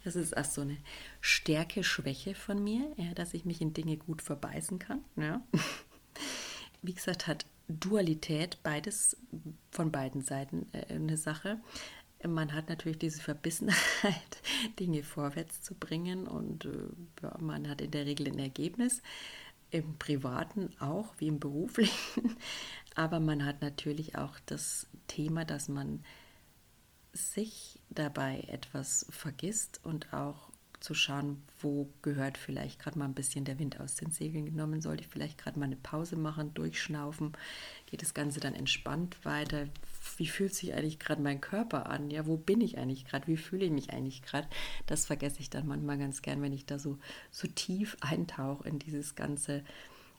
Das 0.02 0.16
ist 0.16 0.34
auch 0.34 0.44
so 0.44 0.62
eine 0.62 0.78
Stärke, 1.20 1.84
Schwäche 1.84 2.34
von 2.34 2.64
mir, 2.64 2.90
ja, 2.96 3.12
dass 3.12 3.34
ich 3.34 3.44
mich 3.44 3.60
in 3.60 3.74
Dinge 3.74 3.98
gut 3.98 4.22
verbeißen 4.22 4.78
kann. 4.78 5.04
Ja. 5.16 5.42
Wie 6.82 6.94
gesagt, 6.94 7.26
hat 7.26 7.44
Dualität 7.68 8.58
beides 8.62 9.16
von 9.70 9.92
beiden 9.92 10.22
Seiten 10.22 10.68
äh, 10.72 10.94
eine 10.94 11.18
Sache 11.18 11.60
man 12.28 12.52
hat 12.52 12.68
natürlich 12.68 12.98
diese 12.98 13.20
Verbissenheit, 13.20 14.42
Dinge 14.78 15.02
vorwärts 15.02 15.62
zu 15.62 15.74
bringen 15.74 16.26
und 16.26 16.64
äh, 16.64 16.70
ja, 17.22 17.36
man 17.38 17.68
hat 17.68 17.80
in 17.80 17.90
der 17.90 18.06
Regel 18.06 18.28
ein 18.28 18.38
Ergebnis, 18.38 19.02
im 19.70 19.98
privaten 19.98 20.70
auch 20.80 21.14
wie 21.18 21.28
im 21.28 21.40
beruflichen, 21.40 22.36
aber 22.94 23.20
man 23.20 23.44
hat 23.44 23.62
natürlich 23.62 24.16
auch 24.16 24.38
das 24.46 24.86
Thema, 25.08 25.44
dass 25.44 25.68
man 25.68 26.04
sich 27.12 27.80
dabei 27.88 28.44
etwas 28.48 29.06
vergisst 29.10 29.80
und 29.82 30.12
auch 30.12 30.50
zu 30.80 30.94
schauen, 30.94 31.42
wo 31.60 31.90
gehört 32.02 32.38
vielleicht 32.38 32.78
gerade 32.78 32.98
mal 32.98 33.06
ein 33.06 33.14
bisschen 33.14 33.44
der 33.44 33.58
Wind 33.58 33.80
aus 33.80 33.96
den 33.96 34.10
Segeln 34.10 34.44
genommen, 34.44 34.80
sollte 34.80 35.02
ich 35.02 35.08
vielleicht 35.08 35.38
gerade 35.38 35.58
mal 35.58 35.64
eine 35.64 35.76
Pause 35.76 36.16
machen, 36.16 36.54
durchschnaufen, 36.54 37.32
geht 37.86 38.02
das 38.02 38.14
Ganze 38.14 38.40
dann 38.40 38.54
entspannt 38.54 39.24
weiter, 39.24 39.68
wie 40.18 40.26
fühlt 40.26 40.54
sich 40.54 40.74
eigentlich 40.74 40.98
gerade 40.98 41.22
mein 41.22 41.40
Körper 41.40 41.86
an? 41.86 42.10
Ja, 42.10 42.26
wo 42.26 42.36
bin 42.36 42.60
ich 42.60 42.78
eigentlich 42.78 43.04
gerade? 43.04 43.26
Wie 43.26 43.36
fühle 43.36 43.64
ich 43.64 43.70
mich 43.70 43.90
eigentlich 43.92 44.22
gerade? 44.22 44.48
Das 44.86 45.06
vergesse 45.06 45.40
ich 45.40 45.50
dann 45.50 45.66
manchmal 45.66 45.98
ganz 45.98 46.22
gern, 46.22 46.42
wenn 46.42 46.52
ich 46.52 46.66
da 46.66 46.78
so, 46.78 46.98
so 47.30 47.48
tief 47.48 47.96
eintauche 48.00 48.68
in 48.68 48.78
dieses 48.78 49.14
ganze, 49.14 49.62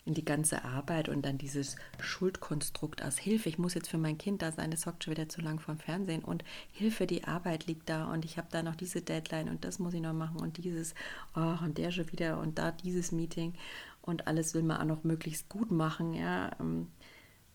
in 0.05 0.13
die 0.13 0.25
ganze 0.25 0.63
Arbeit 0.63 1.09
und 1.09 1.25
dann 1.25 1.37
dieses 1.37 1.75
Schuldkonstrukt 1.99 3.03
aus 3.03 3.17
Hilfe. 3.17 3.49
Ich 3.49 3.57
muss 3.57 3.73
jetzt 3.73 3.89
für 3.89 3.97
mein 3.97 4.17
Kind 4.17 4.41
da 4.41 4.51
sein, 4.51 4.71
das 4.71 4.85
hockt 4.85 5.03
schon 5.03 5.11
wieder 5.11 5.29
zu 5.29 5.41
lang 5.41 5.59
vorm 5.59 5.79
Fernsehen 5.79 6.23
und 6.23 6.43
Hilfe, 6.71 7.07
die 7.07 7.25
Arbeit 7.25 7.67
liegt 7.67 7.89
da 7.89 8.11
und 8.11 8.25
ich 8.25 8.37
habe 8.37 8.47
da 8.51 8.63
noch 8.63 8.75
diese 8.75 9.01
Deadline 9.01 9.49
und 9.49 9.65
das 9.65 9.79
muss 9.79 9.93
ich 9.93 10.01
noch 10.01 10.13
machen 10.13 10.39
und 10.39 10.57
dieses, 10.57 10.95
oh, 11.35 11.55
und 11.63 11.77
der 11.77 11.91
schon 11.91 12.11
wieder 12.11 12.39
und 12.39 12.57
da 12.57 12.71
dieses 12.71 13.11
Meeting 13.11 13.53
und 14.01 14.27
alles 14.27 14.53
will 14.53 14.63
man 14.63 14.77
auch 14.77 14.85
noch 14.85 15.03
möglichst 15.03 15.49
gut 15.49 15.69
machen. 15.69 16.13
Ja, 16.13 16.51
ähm, 16.59 16.87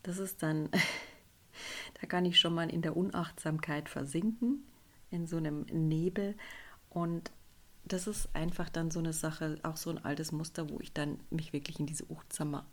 das 0.03 0.19
ist 0.19 0.43
dann 0.43 0.69
Da 2.01 2.07
kann 2.07 2.25
ich 2.25 2.39
schon 2.39 2.55
mal 2.55 2.71
in 2.71 2.83
der 2.83 2.97
Unachtsamkeit 2.97 3.89
versinken, 3.89 4.65
in 5.11 5.27
so 5.27 5.37
einem 5.37 5.63
Nebel. 5.71 6.37
Und 6.89 7.33
das 7.85 8.07
ist 8.07 8.29
einfach 8.33 8.69
dann 8.69 8.91
so 8.93 9.01
eine 9.01 9.13
Sache, 9.13 9.59
auch 9.65 9.77
so 9.77 9.91
ein 9.91 10.05
altes 10.05 10.31
Muster, 10.31 10.71
wo 10.71 10.79
ich 10.81 10.93
dann 10.93 11.19
mich 11.31 11.53
wirklich 11.53 11.81
in 11.81 11.87
diese 11.87 12.05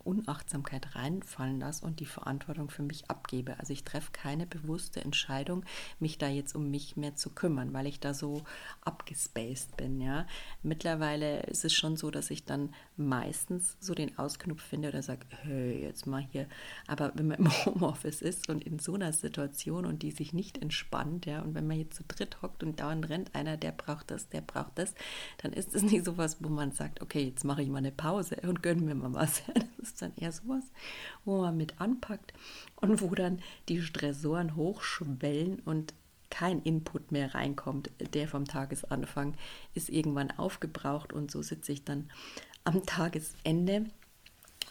Unachtsamkeit 0.04 0.96
reinfallen 0.96 1.60
lasse 1.60 1.84
und 1.84 2.00
die 2.00 2.06
Verantwortung 2.06 2.70
für 2.70 2.84
mich 2.84 3.10
abgebe. 3.10 3.60
Also 3.60 3.74
ich 3.74 3.84
treffe 3.84 4.12
keine 4.12 4.46
bewusste 4.46 5.02
Entscheidung, 5.02 5.66
mich 6.00 6.20
da 6.20 6.28
jetzt 6.28 6.56
um 6.56 6.70
mich 6.70 6.96
mehr 6.96 7.16
zu 7.16 7.32
kümmern, 7.32 7.74
weil 7.74 7.88
ich 7.88 8.00
da 8.00 8.14
so 8.14 8.44
abgespaced 8.82 9.76
bin. 9.78 10.00
Ja, 10.00 10.28
mittlerweile 10.62 11.42
ist 11.44 11.66
es 11.66 11.74
schon 11.74 11.98
so, 11.98 12.12
dass 12.12 12.30
ich 12.30 12.46
dann 12.46 12.74
meistens 12.96 13.78
so 13.80 13.96
den 13.96 14.18
Ausknopf 14.20 14.62
finde 14.62 14.90
oder 14.90 15.02
sage, 15.02 15.26
hey, 15.42 15.82
jetzt 15.82 16.06
mal 16.06 16.26
hier. 16.32 16.48
Aber 16.86 17.12
wenn 17.16 17.28
man 17.28 17.40
im 17.40 17.52
Homeoffice 17.66 18.22
ist 18.22 18.48
und 18.48 18.64
in 18.64 18.78
so 18.78 18.94
einer 18.94 19.12
Situation 19.12 19.88
und 19.88 20.04
die 20.04 20.12
sich 20.12 20.34
nicht 20.34 20.60
entspannt, 20.60 21.26
ja, 21.26 21.42
und 21.42 21.56
wenn 21.56 21.66
man 21.66 21.80
jetzt 21.80 21.96
zu 21.96 22.04
dritt 22.04 22.44
hockt 22.44 22.64
und 22.64 22.80
dauernd 22.80 23.10
rennt 23.10 23.34
einer, 23.34 23.58
der 23.58 23.72
braucht 23.72 24.12
das, 24.12 24.30
der 24.30 24.42
braucht 24.42 24.78
das, 24.78 24.94
dann 25.38 25.54
ist 25.54 25.76
es 25.76 25.84
nicht 25.84 26.06
sowas, 26.06 26.38
wo 26.40 26.50
man 26.50 26.72
sagt, 26.72 27.02
okay, 27.02 27.26
jetzt 27.26 27.44
mache 27.44 27.62
ich 27.62 27.70
mal 27.70 27.80
eine 27.80 27.92
Pause 27.92 28.38
und 28.44 28.64
gönne 28.64 28.82
mir 28.82 28.96
mal 28.96 29.14
was. 29.14 29.44
Das 29.80 29.92
ist 29.92 30.02
dann 30.02 30.14
eher 30.18 30.32
sowas, 30.34 30.66
wo 31.24 31.42
man 31.42 31.56
mit 31.56 31.80
anpackt 31.80 32.34
und 32.76 33.02
wo 33.02 33.16
dann 33.16 33.40
die 33.70 33.82
Stressoren 33.82 34.56
hochschwellen 34.58 35.60
und 35.62 35.94
kein 36.30 36.62
Input 36.62 37.12
mehr 37.12 37.34
reinkommt. 37.34 37.90
Der 38.14 38.28
vom 38.28 38.46
Tagesanfang 38.46 39.36
ist 39.74 39.90
irgendwann 39.90 40.32
aufgebraucht 40.32 41.14
und 41.14 41.32
so 41.32 41.42
sitze 41.42 41.72
ich 41.72 41.86
dann 41.86 42.10
am 42.66 42.86
Tagesende 42.86 43.86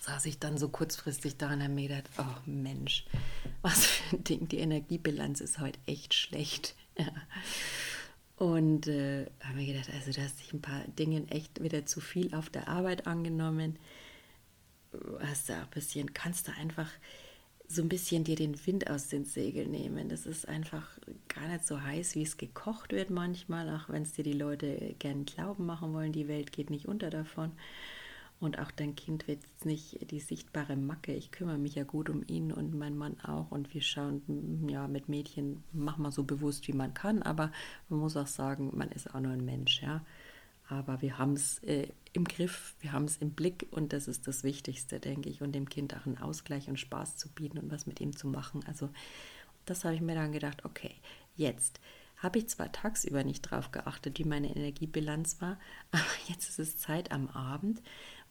saß 0.00 0.26
ich 0.26 0.38
dann 0.38 0.58
so 0.58 0.68
kurzfristig 0.68 1.36
da 1.36 1.52
und 1.52 1.62
habe 1.62 1.72
mir 1.72 1.88
gedacht, 1.88 2.08
oh 2.18 2.40
Mensch, 2.46 3.06
was 3.62 3.86
für 3.86 4.16
ein 4.16 4.24
Ding, 4.24 4.48
die 4.48 4.58
Energiebilanz 4.58 5.40
ist 5.40 5.58
heute 5.58 5.78
echt 5.86 6.14
schlecht. 6.14 6.74
Ja. 6.96 7.06
Und 8.38 8.86
äh, 8.86 9.26
habe 9.40 9.56
mir 9.56 9.66
gedacht, 9.66 9.90
also 9.92 10.12
du 10.12 10.22
hast 10.22 10.38
dich 10.38 10.52
ein 10.52 10.62
paar 10.62 10.84
Dingen 10.96 11.28
echt 11.28 11.60
wieder 11.60 11.86
zu 11.86 12.00
viel 12.00 12.32
auf 12.34 12.50
der 12.50 12.68
Arbeit 12.68 13.08
angenommen. 13.08 13.76
Hast 15.20 15.50
auch 15.50 15.56
ein 15.56 15.70
bisschen, 15.70 16.14
kannst 16.14 16.46
du 16.46 16.52
einfach 16.52 16.88
so 17.66 17.82
ein 17.82 17.88
bisschen 17.88 18.22
dir 18.22 18.36
den 18.36 18.64
Wind 18.66 18.88
aus 18.88 19.08
den 19.08 19.24
Segeln 19.24 19.72
nehmen. 19.72 20.08
Das 20.08 20.24
ist 20.24 20.48
einfach 20.48 20.88
gar 21.26 21.48
nicht 21.48 21.66
so 21.66 21.82
heiß, 21.82 22.14
wie 22.14 22.22
es 22.22 22.36
gekocht 22.36 22.92
wird 22.92 23.10
manchmal, 23.10 23.68
auch 23.74 23.88
wenn 23.90 24.02
es 24.02 24.12
dir 24.12 24.24
die 24.24 24.32
Leute 24.32 24.94
gern 25.00 25.24
glauben 25.24 25.66
machen 25.66 25.92
wollen, 25.92 26.12
die 26.12 26.28
Welt 26.28 26.52
geht 26.52 26.70
nicht 26.70 26.86
unter 26.86 27.10
davon. 27.10 27.50
Und 28.40 28.60
auch 28.60 28.70
dein 28.70 28.94
Kind 28.94 29.26
wird 29.26 29.42
jetzt 29.42 29.64
nicht 29.64 30.10
die 30.12 30.20
sichtbare 30.20 30.76
Macke. 30.76 31.12
Ich 31.12 31.32
kümmere 31.32 31.58
mich 31.58 31.74
ja 31.74 31.82
gut 31.82 32.08
um 32.08 32.22
ihn 32.28 32.52
und 32.52 32.72
mein 32.72 32.96
Mann 32.96 33.18
auch. 33.20 33.50
Und 33.50 33.74
wir 33.74 33.80
schauen, 33.80 34.68
ja, 34.68 34.86
mit 34.86 35.08
Mädchen 35.08 35.64
machen 35.72 36.02
wir 36.02 36.12
so 36.12 36.22
bewusst, 36.22 36.68
wie 36.68 36.72
man 36.72 36.94
kann. 36.94 37.22
Aber 37.22 37.50
man 37.88 37.98
muss 37.98 38.16
auch 38.16 38.28
sagen, 38.28 38.70
man 38.74 38.90
ist 38.90 39.12
auch 39.12 39.20
nur 39.20 39.32
ein 39.32 39.44
Mensch, 39.44 39.82
ja. 39.82 40.04
Aber 40.68 41.02
wir 41.02 41.18
haben 41.18 41.32
es 41.32 41.58
äh, 41.64 41.88
im 42.12 42.24
Griff, 42.24 42.76
wir 42.80 42.92
haben 42.92 43.06
es 43.06 43.16
im 43.16 43.30
Blick 43.30 43.66
und 43.70 43.92
das 43.92 44.06
ist 44.06 44.28
das 44.28 44.44
Wichtigste, 44.44 45.00
denke 45.00 45.28
ich. 45.30 45.42
Und 45.42 45.52
dem 45.52 45.68
Kind 45.68 45.96
auch 45.96 46.06
einen 46.06 46.18
Ausgleich 46.18 46.68
und 46.68 46.78
Spaß 46.78 47.16
zu 47.16 47.28
bieten 47.30 47.58
und 47.58 47.72
was 47.72 47.86
mit 47.86 48.00
ihm 48.00 48.14
zu 48.14 48.28
machen. 48.28 48.60
Also, 48.68 48.90
das 49.64 49.84
habe 49.84 49.96
ich 49.96 50.00
mir 50.00 50.14
dann 50.14 50.30
gedacht, 50.30 50.64
okay, 50.64 50.94
jetzt 51.36 51.80
habe 52.18 52.38
ich 52.38 52.48
zwar 52.48 52.70
tagsüber 52.72 53.24
nicht 53.24 53.42
drauf 53.42 53.70
geachtet, 53.70 54.18
wie 54.18 54.24
meine 54.24 54.54
Energiebilanz 54.54 55.40
war, 55.40 55.58
aber 55.90 56.04
jetzt 56.26 56.48
ist 56.48 56.58
es 56.58 56.78
Zeit 56.78 57.12
am 57.12 57.28
Abend, 57.28 57.82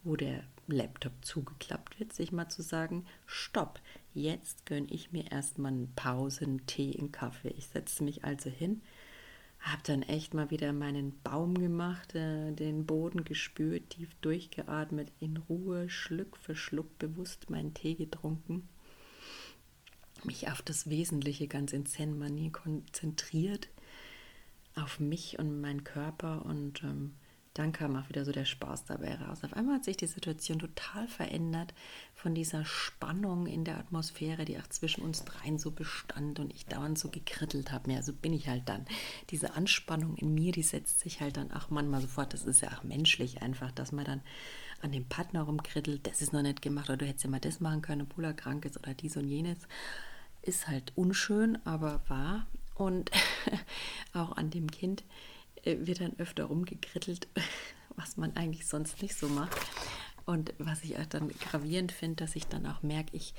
wo 0.04 0.16
der 0.16 0.44
Laptop 0.66 1.12
zugeklappt 1.22 1.98
wird, 1.98 2.12
sich 2.12 2.30
mal 2.30 2.48
zu 2.48 2.62
sagen, 2.62 3.06
stopp, 3.26 3.80
jetzt 4.14 4.66
gönne 4.66 4.88
ich 4.90 5.12
mir 5.12 5.30
erstmal 5.30 5.72
eine 5.72 5.88
Pause, 5.96 6.44
einen 6.44 6.66
Tee, 6.66 6.96
einen 6.98 7.12
Kaffee. 7.12 7.54
Ich 7.56 7.68
setze 7.68 8.04
mich 8.04 8.24
also 8.24 8.50
hin, 8.50 8.82
habe 9.60 9.82
dann 9.84 10.02
echt 10.02 10.34
mal 10.34 10.50
wieder 10.50 10.72
meinen 10.72 11.18
Baum 11.22 11.54
gemacht, 11.54 12.14
äh, 12.14 12.52
den 12.52 12.86
Boden 12.86 13.24
gespürt, 13.24 13.90
tief 13.90 14.14
durchgeatmet, 14.20 15.10
in 15.20 15.36
Ruhe, 15.36 15.88
Schluck 15.88 16.36
für 16.36 16.54
Schluck 16.54 16.98
bewusst 16.98 17.50
meinen 17.50 17.74
Tee 17.74 17.94
getrunken, 17.94 18.68
mich 20.24 20.48
auf 20.48 20.62
das 20.62 20.90
Wesentliche 20.90 21.48
ganz 21.48 21.72
in 21.72 21.86
Zen-Manier 21.86 22.52
konzentriert, 22.52 23.68
auf 24.74 25.00
mich 25.00 25.38
und 25.38 25.60
meinen 25.60 25.82
Körper 25.82 26.44
und 26.44 26.82
ähm, 26.84 27.14
dann 27.58 27.72
kam 27.72 27.96
auch 27.96 28.08
wieder 28.08 28.24
so 28.24 28.30
der 28.30 28.44
Spaß 28.44 28.84
dabei 28.84 29.16
raus. 29.16 29.42
Auf 29.42 29.52
einmal 29.52 29.76
hat 29.76 29.84
sich 29.84 29.96
die 29.96 30.06
Situation 30.06 30.60
total 30.60 31.08
verändert 31.08 31.74
von 32.14 32.34
dieser 32.34 32.64
Spannung 32.64 33.46
in 33.46 33.64
der 33.64 33.78
Atmosphäre, 33.78 34.44
die 34.44 34.58
auch 34.58 34.66
zwischen 34.68 35.02
uns 35.02 35.24
dreien 35.24 35.58
so 35.58 35.72
bestand 35.72 36.38
und 36.38 36.54
ich 36.54 36.66
dauernd 36.66 36.98
so 36.98 37.08
gekrittelt 37.08 37.72
habe. 37.72 37.92
Ja, 37.92 38.02
so 38.02 38.12
bin 38.12 38.32
ich 38.32 38.48
halt 38.48 38.68
dann. 38.68 38.86
Diese 39.30 39.54
Anspannung 39.54 40.16
in 40.16 40.34
mir, 40.34 40.52
die 40.52 40.62
setzt 40.62 41.00
sich 41.00 41.20
halt 41.20 41.36
dann 41.36 41.50
auch 41.50 41.68
manchmal 41.68 42.00
sofort. 42.00 42.32
Das 42.32 42.44
ist 42.44 42.60
ja 42.60 42.68
auch 42.78 42.84
menschlich 42.84 43.42
einfach, 43.42 43.72
dass 43.72 43.90
man 43.90 44.04
dann 44.04 44.22
an 44.80 44.92
dem 44.92 45.06
Partner 45.06 45.42
rumkrittelt. 45.42 46.06
Das 46.06 46.22
ist 46.22 46.32
noch 46.32 46.42
nicht 46.42 46.62
gemacht 46.62 46.88
oder 46.88 46.98
du 46.98 47.06
hättest 47.06 47.24
ja 47.24 47.30
mal 47.30 47.40
das 47.40 47.58
machen 47.58 47.82
können, 47.82 48.02
obwohl 48.02 48.24
er 48.24 48.34
krank 48.34 48.64
ist 48.66 48.78
oder 48.78 48.94
dies 48.94 49.16
und 49.16 49.26
jenes. 49.26 49.58
Ist 50.42 50.68
halt 50.68 50.92
unschön, 50.94 51.58
aber 51.64 52.02
wahr. 52.06 52.46
Und 52.76 53.10
auch 54.12 54.36
an 54.36 54.50
dem 54.50 54.70
Kind 54.70 55.02
wird 55.64 56.00
dann 56.00 56.18
öfter 56.18 56.44
rumgekrittelt, 56.44 57.28
was 57.96 58.16
man 58.16 58.36
eigentlich 58.36 58.66
sonst 58.66 59.02
nicht 59.02 59.16
so 59.16 59.28
macht. 59.28 59.56
Und 60.26 60.52
was 60.58 60.84
ich 60.84 60.98
auch 60.98 61.06
dann 61.06 61.28
gravierend 61.28 61.92
finde, 61.92 62.16
dass 62.16 62.36
ich 62.36 62.46
dann 62.46 62.66
auch 62.66 62.82
merke, 62.82 63.16
ich, 63.16 63.34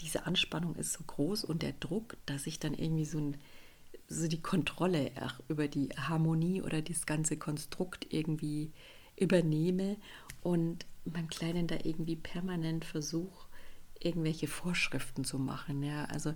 diese 0.00 0.26
Anspannung 0.26 0.76
ist 0.76 0.92
so 0.92 1.02
groß 1.04 1.44
und 1.44 1.62
der 1.62 1.72
Druck, 1.72 2.16
dass 2.26 2.46
ich 2.46 2.60
dann 2.60 2.74
irgendwie 2.74 3.04
so, 3.04 3.18
ein, 3.18 3.36
so 4.06 4.28
die 4.28 4.40
Kontrolle 4.40 5.10
über 5.48 5.66
die 5.66 5.88
Harmonie 5.88 6.62
oder 6.62 6.82
das 6.82 7.04
ganze 7.04 7.36
Konstrukt 7.36 8.06
irgendwie 8.10 8.70
übernehme 9.16 9.96
und 10.42 10.86
meinem 11.04 11.28
Kleinen 11.28 11.66
da 11.66 11.76
irgendwie 11.82 12.16
permanent 12.16 12.84
versuche, 12.84 13.46
irgendwelche 13.98 14.46
Vorschriften 14.46 15.24
zu 15.24 15.38
machen. 15.38 15.82
Ja, 15.82 16.04
also 16.06 16.34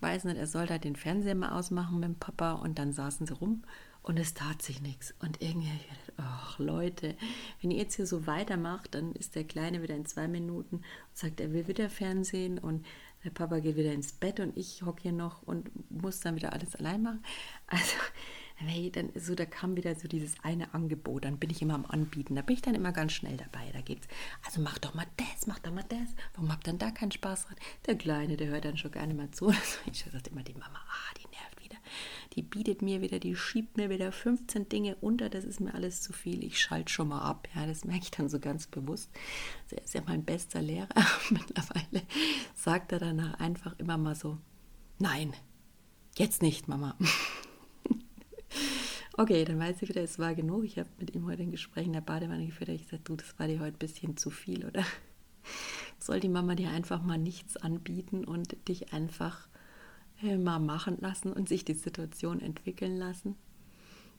weiß 0.00 0.24
nicht, 0.24 0.36
er 0.36 0.46
soll 0.46 0.66
da 0.66 0.78
den 0.78 0.96
Fernseher 0.96 1.34
mal 1.34 1.58
ausmachen 1.58 2.00
mit 2.00 2.08
dem 2.08 2.18
Papa 2.18 2.52
und 2.52 2.78
dann 2.78 2.92
saßen 2.92 3.26
sie 3.26 3.34
rum 3.34 3.64
und 4.04 4.18
es 4.18 4.34
tat 4.34 4.62
sich 4.62 4.80
nichts. 4.82 5.14
Und 5.18 5.42
irgendwie 5.42 5.68
habe 5.68 5.80
ach 6.18 6.58
Leute, 6.58 7.16
wenn 7.60 7.70
ihr 7.70 7.78
jetzt 7.78 7.96
hier 7.96 8.06
so 8.06 8.26
weitermacht, 8.26 8.94
dann 8.94 9.12
ist 9.12 9.34
der 9.34 9.44
Kleine 9.44 9.82
wieder 9.82 9.96
in 9.96 10.06
zwei 10.06 10.28
Minuten 10.28 10.76
und 10.76 10.84
sagt, 11.12 11.40
er 11.40 11.52
will 11.52 11.66
wieder 11.66 11.90
Fernsehen 11.90 12.58
und 12.58 12.86
der 13.24 13.30
Papa 13.30 13.58
geht 13.60 13.76
wieder 13.76 13.92
ins 13.92 14.12
Bett 14.12 14.38
und 14.38 14.56
ich 14.56 14.82
hocke 14.82 15.02
hier 15.02 15.12
noch 15.12 15.42
und 15.42 15.70
muss 15.90 16.20
dann 16.20 16.36
wieder 16.36 16.52
alles 16.52 16.76
allein 16.76 17.02
machen. 17.02 17.24
Also, 17.66 17.96
hey, 18.56 18.90
dann 18.90 19.10
so, 19.16 19.34
da 19.34 19.46
kam 19.46 19.76
wieder 19.76 19.94
so 19.94 20.06
dieses 20.06 20.34
eine 20.42 20.74
Angebot, 20.74 21.24
dann 21.24 21.38
bin 21.38 21.48
ich 21.48 21.62
immer 21.62 21.74
am 21.74 21.86
Anbieten, 21.86 22.36
da 22.36 22.42
bin 22.42 22.54
ich 22.54 22.62
dann 22.62 22.74
immer 22.74 22.92
ganz 22.92 23.12
schnell 23.12 23.38
dabei. 23.38 23.70
Da 23.72 23.80
geht's, 23.80 24.06
also 24.44 24.60
mach 24.60 24.78
doch 24.78 24.92
mal 24.92 25.06
das, 25.16 25.46
mach 25.46 25.58
doch 25.60 25.72
mal 25.72 25.84
das. 25.88 26.14
Warum 26.34 26.52
habt 26.52 26.66
ihr 26.66 26.72
dann 26.72 26.78
da 26.78 26.90
keinen 26.90 27.12
Spaß 27.12 27.46
dran? 27.46 27.56
Der 27.86 27.96
Kleine, 27.96 28.36
der 28.36 28.48
hört 28.48 28.66
dann 28.66 28.76
schon 28.76 28.90
nicht 28.92 29.16
mehr 29.16 29.32
zu. 29.32 29.50
Ich 29.90 30.04
sage 30.04 30.30
immer 30.30 30.42
die 30.42 30.52
Mama, 30.52 30.78
ah, 30.86 31.14
die 31.16 31.28
nervt 31.34 31.53
die 32.34 32.42
bietet 32.42 32.82
mir 32.82 33.00
wieder, 33.00 33.18
die 33.18 33.36
schiebt 33.36 33.76
mir 33.76 33.90
wieder 33.90 34.12
15 34.12 34.68
Dinge 34.68 34.96
unter, 35.00 35.28
das 35.28 35.44
ist 35.44 35.60
mir 35.60 35.74
alles 35.74 36.02
zu 36.02 36.12
viel, 36.12 36.44
ich 36.44 36.60
schalte 36.60 36.92
schon 36.92 37.08
mal 37.08 37.22
ab. 37.22 37.48
Ja, 37.54 37.66
das 37.66 37.84
merke 37.84 38.04
ich 38.04 38.10
dann 38.10 38.28
so 38.28 38.40
ganz 38.40 38.66
bewusst. 38.66 39.10
Er 39.70 39.82
ist 39.82 39.94
ja 39.94 40.02
mein 40.06 40.24
bester 40.24 40.62
Lehrer. 40.62 40.88
Mittlerweile 41.30 42.02
sagt 42.54 42.92
er 42.92 42.98
danach 42.98 43.38
einfach 43.40 43.78
immer 43.78 43.98
mal 43.98 44.14
so, 44.14 44.38
nein, 44.98 45.32
jetzt 46.16 46.42
nicht, 46.42 46.68
Mama. 46.68 46.96
okay, 49.16 49.44
dann 49.44 49.58
weiß 49.58 49.82
ich 49.82 49.88
wieder, 49.88 50.02
es 50.02 50.18
war 50.18 50.34
genug. 50.34 50.64
Ich 50.64 50.78
habe 50.78 50.88
mit 50.98 51.14
ihm 51.14 51.26
heute 51.26 51.42
ein 51.42 51.50
Gespräch 51.50 51.86
in 51.86 51.92
der 51.92 52.00
Badewanne 52.00 52.46
geführt. 52.46 52.70
Ich 52.70 52.84
gesagt, 52.84 53.08
du, 53.08 53.16
das 53.16 53.38
war 53.38 53.46
dir 53.46 53.60
heute 53.60 53.76
ein 53.76 53.78
bisschen 53.78 54.16
zu 54.16 54.30
viel, 54.30 54.64
oder? 54.64 54.84
Soll 55.98 56.20
die 56.20 56.28
Mama 56.28 56.54
dir 56.54 56.70
einfach 56.70 57.02
mal 57.02 57.18
nichts 57.18 57.56
anbieten 57.56 58.24
und 58.24 58.56
dich 58.68 58.92
einfach 58.92 59.48
mal 60.22 60.58
machen 60.58 60.98
lassen 61.00 61.32
und 61.32 61.48
sich 61.48 61.64
die 61.64 61.74
Situation 61.74 62.40
entwickeln 62.40 62.96
lassen? 62.96 63.36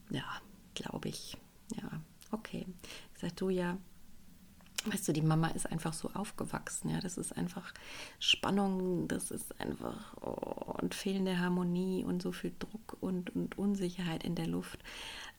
Ja, 0.10 0.25
glaube 0.73 1.10
ich. 1.10 1.38
Ja, 1.75 2.01
okay. 2.31 2.65
Ich 3.13 3.21
sage, 3.21 3.34
du 3.36 3.49
ja, 3.49 3.77
weißt 4.86 5.08
du, 5.08 5.13
die 5.13 5.21
Mama 5.21 5.48
ist 5.50 5.69
einfach 5.71 5.93
so 5.93 6.12
aufgewachsen. 6.13 6.89
Ja, 6.89 7.00
das 7.00 7.17
ist 7.17 7.38
einfach 7.38 7.74
Spannung, 8.19 9.08
das 9.08 9.32
ist 9.32 9.60
einfach 9.60 10.15
oh, 10.21 10.74
und 10.82 10.93
fehlende 10.93 11.39
Harmonie 11.39 12.04
und 12.04 12.21
so 12.21 12.32
viel 12.32 12.54
Druck 12.58 12.98
und, 13.02 13.36
und 13.36 13.58
Unsicherheit 13.58 14.24
in 14.24 14.36
der 14.36 14.48
Luft 14.48 14.80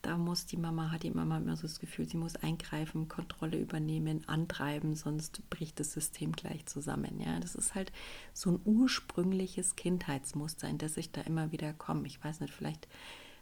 da 0.01 0.17
muss 0.17 0.45
die 0.45 0.57
Mama, 0.57 0.91
hat 0.91 1.03
die 1.03 1.11
Mama 1.11 1.37
immer 1.37 1.55
so 1.55 1.63
das 1.63 1.79
Gefühl, 1.79 2.07
sie 2.07 2.17
muss 2.17 2.35
eingreifen, 2.37 3.07
Kontrolle 3.07 3.57
übernehmen, 3.57 4.23
antreiben, 4.27 4.95
sonst 4.95 5.49
bricht 5.49 5.79
das 5.79 5.93
System 5.93 6.31
gleich 6.31 6.65
zusammen. 6.65 7.19
Ja, 7.19 7.39
das 7.39 7.55
ist 7.55 7.75
halt 7.75 7.91
so 8.33 8.51
ein 8.51 8.59
ursprüngliches 8.63 9.75
Kindheitsmuster, 9.75 10.67
in 10.69 10.77
das 10.77 10.97
ich 10.97 11.11
da 11.11 11.21
immer 11.21 11.51
wieder 11.51 11.73
komme. 11.73 12.07
Ich 12.07 12.23
weiß 12.23 12.41
nicht, 12.41 12.53
vielleicht, 12.53 12.87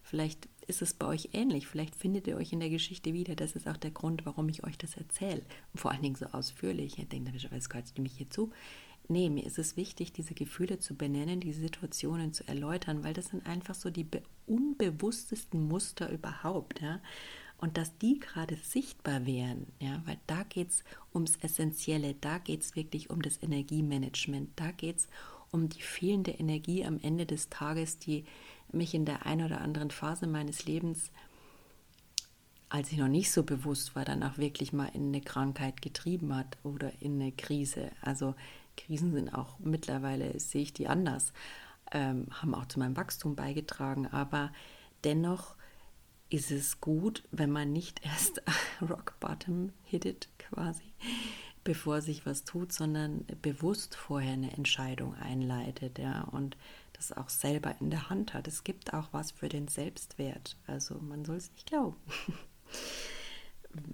vielleicht 0.02 0.48
ist 0.68 0.82
es 0.82 0.94
bei 0.94 1.08
euch 1.08 1.30
ähnlich, 1.34 1.68
vielleicht 1.68 1.96
findet 1.96 2.28
ihr 2.28 2.38
euch 2.38 2.54
in 2.54 2.60
der 2.60 2.70
Geschichte 2.70 3.14
wieder. 3.14 3.36
Das 3.36 3.56
ist 3.56 3.68
auch 3.68 3.78
der 3.78 3.92
Grund, 3.92 4.26
warum 4.26 4.50
ich 4.50 4.64
euch 4.64 4.78
das 4.78 4.98
erzähle. 4.98 5.42
vor 5.76 5.92
allen 5.92 6.02
Dingen 6.02 6.16
so 6.16 6.26
ausführlich. 6.28 6.98
Ich 6.98 7.08
denke, 7.08 7.32
was 7.52 7.70
gehört 7.70 7.98
mich 8.00 8.14
hier 8.18 8.30
zu? 8.30 8.52
Nee, 9.08 9.30
mir 9.30 9.46
ist 9.46 9.60
es 9.60 9.78
wichtig, 9.78 10.14
diese 10.14 10.34
Gefühle 10.34 10.80
zu 10.80 10.96
benennen, 10.96 11.40
die 11.40 11.54
Situationen 11.54 12.34
zu 12.34 12.48
erläutern, 12.48 13.04
weil 13.04 13.14
das 13.14 13.28
sind 13.28 13.46
einfach 13.46 13.76
so 13.76 13.92
die 13.92 14.08
unbewusstesten 14.48 15.68
Muster 15.68 16.12
überhaupt. 16.12 16.82
Ja? 16.82 17.00
und 17.58 17.78
dass 17.78 17.98
die 17.98 18.20
gerade 18.20 18.56
sichtbar 18.58 19.26
wären, 19.26 19.68
ja, 19.80 20.02
weil 20.06 20.18
da 20.28 20.44
geht 20.44 20.70
es 20.70 20.84
ums 21.14 21.38
Essentielle, 21.38 22.16
da 22.20 22.38
geht 22.38 22.62
es 22.62 22.76
wirklich 22.76 23.10
um 23.10 23.22
das 23.22 23.42
Energiemanagement, 23.42 24.50
da 24.56 24.72
geht 24.72 24.98
es 24.98 25.08
um 25.52 25.70
die 25.70 25.82
fehlende 25.82 26.32
Energie 26.32 26.84
am 26.86 27.00
Ende 27.02 27.26
des 27.26 27.50
Tages, 27.50 27.98
die 27.98 28.26
mich 28.72 28.94
in 28.94 29.06
der 29.06 29.26
einen 29.26 29.46
oder 29.46 29.62
anderen 29.62 29.92
Phase 29.92 30.28
meines 30.28 30.66
Lebens, 30.66 31.12
als 32.70 32.92
ich 32.92 32.98
noch 32.98 33.08
nicht 33.08 33.32
so 33.32 33.44
bewusst 33.44 33.96
war, 33.96 34.06
dann 34.06 34.24
auch 34.24 34.38
wirklich 34.38 34.74
mal 34.74 34.90
in 34.94 35.08
eine 35.08 35.22
Krankheit 35.22 35.82
getrieben 35.82 36.36
hat 36.36 36.58
oder 36.64 36.92
in 37.02 37.22
eine 37.22 37.32
Krise. 37.32 37.92
Also 38.02 38.36
Krisen 38.76 39.14
sind 39.14 39.34
auch 39.34 39.60
mittlerweile, 39.60 40.40
sehe 40.40 40.64
ich 40.64 40.74
die 40.74 40.88
anders, 40.88 41.32
ähm, 41.92 42.28
haben 42.32 42.56
auch 42.56 42.66
zu 42.66 42.80
meinem 42.80 42.98
Wachstum 42.98 43.36
beigetragen, 43.36 44.08
aber 44.08 44.52
dennoch 45.04 45.56
ist 46.30 46.52
es 46.52 46.82
gut, 46.82 47.24
wenn 47.32 47.52
man 47.52 47.72
nicht 47.72 48.02
erst 48.04 48.42
Rock 48.82 49.20
Bottom 49.20 49.72
hittet 49.84 50.28
quasi, 50.40 50.94
bevor 51.64 52.02
sich 52.02 52.26
was 52.26 52.44
tut, 52.44 52.74
sondern 52.74 53.26
bewusst 53.42 53.96
vorher 53.96 54.34
eine 54.34 54.52
Entscheidung 54.54 55.16
einleitet, 55.16 56.00
ja, 56.00 56.24
und 56.24 56.58
das 56.96 57.12
auch 57.12 57.30
selber 57.30 57.76
in 57.80 57.90
der 57.90 58.10
Hand 58.10 58.34
hat. 58.34 58.48
Es 58.48 58.64
gibt 58.64 58.94
auch 58.94 59.10
was 59.12 59.32
für 59.32 59.50
den 59.50 59.68
Selbstwert. 59.68 60.58
Also 60.68 60.96
man 60.96 61.26
soll 61.26 61.38
es 61.38 61.52
nicht 61.52 61.68
glauben. 61.68 61.98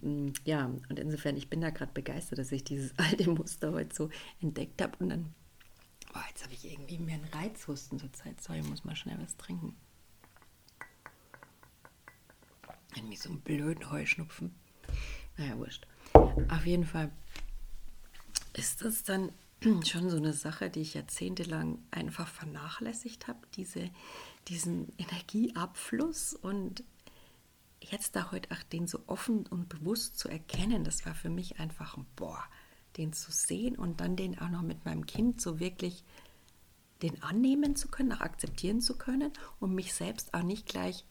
ja, 0.46 0.66
und 0.90 1.00
insofern, 1.00 1.38
ich 1.38 1.50
bin 1.50 1.62
da 1.62 1.70
gerade 1.70 1.92
begeistert, 1.94 2.40
dass 2.40 2.52
ich 2.52 2.64
dieses 2.64 2.94
alte 2.98 3.30
Muster 3.30 3.72
heute 3.72 3.96
so 3.96 4.10
entdeckt 4.42 4.82
habe 4.82 4.98
und 5.00 5.10
dann, 5.10 5.34
oh, 6.14 6.20
jetzt 6.30 6.44
habe 6.44 6.54
ich 6.54 6.72
irgendwie 6.72 7.00
mehr 7.00 7.16
einen 7.16 7.26
Reizhusten 7.26 8.00
zur 8.00 8.14
Zeit. 8.14 8.42
Sorry, 8.42 8.60
ich 8.60 8.68
muss 8.68 8.84
mal 8.84 8.96
schnell 8.96 9.18
was 9.20 9.36
trinken. 9.38 9.76
Irgendwie 12.96 13.16
so 13.16 13.30
einen 13.30 13.42
blöden 13.42 13.90
Heuschnupfen. 13.90 14.54
Naja, 15.38 15.58
wurscht. 15.58 15.88
Auf 16.14 16.66
jeden 16.66 16.86
Fall 16.86 17.10
ist 18.54 18.84
das 18.84 19.04
dann 19.04 19.32
schon 19.86 20.10
so 20.10 20.18
eine 20.18 20.34
Sache, 20.34 20.70
die 20.70 20.82
ich 20.82 20.96
jahrzehntelang 20.96 21.80
einfach 21.92 22.28
vernachlässigt 22.28 23.28
habe, 23.28 23.40
diese, 23.56 23.90
diesen 24.48 24.92
Energieabfluss 24.98 26.34
und 26.34 26.84
jetzt 27.80 28.16
da 28.16 28.32
heute 28.32 28.52
auch 28.52 28.64
den 28.64 28.88
so 28.88 29.00
offen 29.08 29.46
und 29.48 29.70
bewusst 29.70 30.18
zu 30.18 30.30
erkennen, 30.30 30.84
das 30.84 31.06
war 31.06 31.16
für 31.16 31.30
mich 31.30 31.60
einfach 31.60 31.98
ein 31.98 32.06
Boah, 32.16 32.44
den 32.98 33.14
zu 33.14 33.32
sehen 33.32 33.78
und 33.78 34.02
dann 34.02 34.16
den 34.16 34.38
auch 34.40 34.50
noch 34.50 34.62
mit 34.62 34.86
meinem 34.86 35.06
Kind 35.06 35.42
so 35.42 35.60
wirklich 35.60 36.04
den 37.02 37.22
annehmen 37.24 37.76
zu 37.76 37.88
können, 37.88 38.12
auch 38.12 38.22
akzeptieren 38.22 38.82
zu 38.82 38.98
können 38.98 39.32
und 39.60 39.74
mich 39.74 39.94
selbst 39.94 40.34
auch 40.34 40.44
nicht 40.44 40.68
gleich 40.68 41.06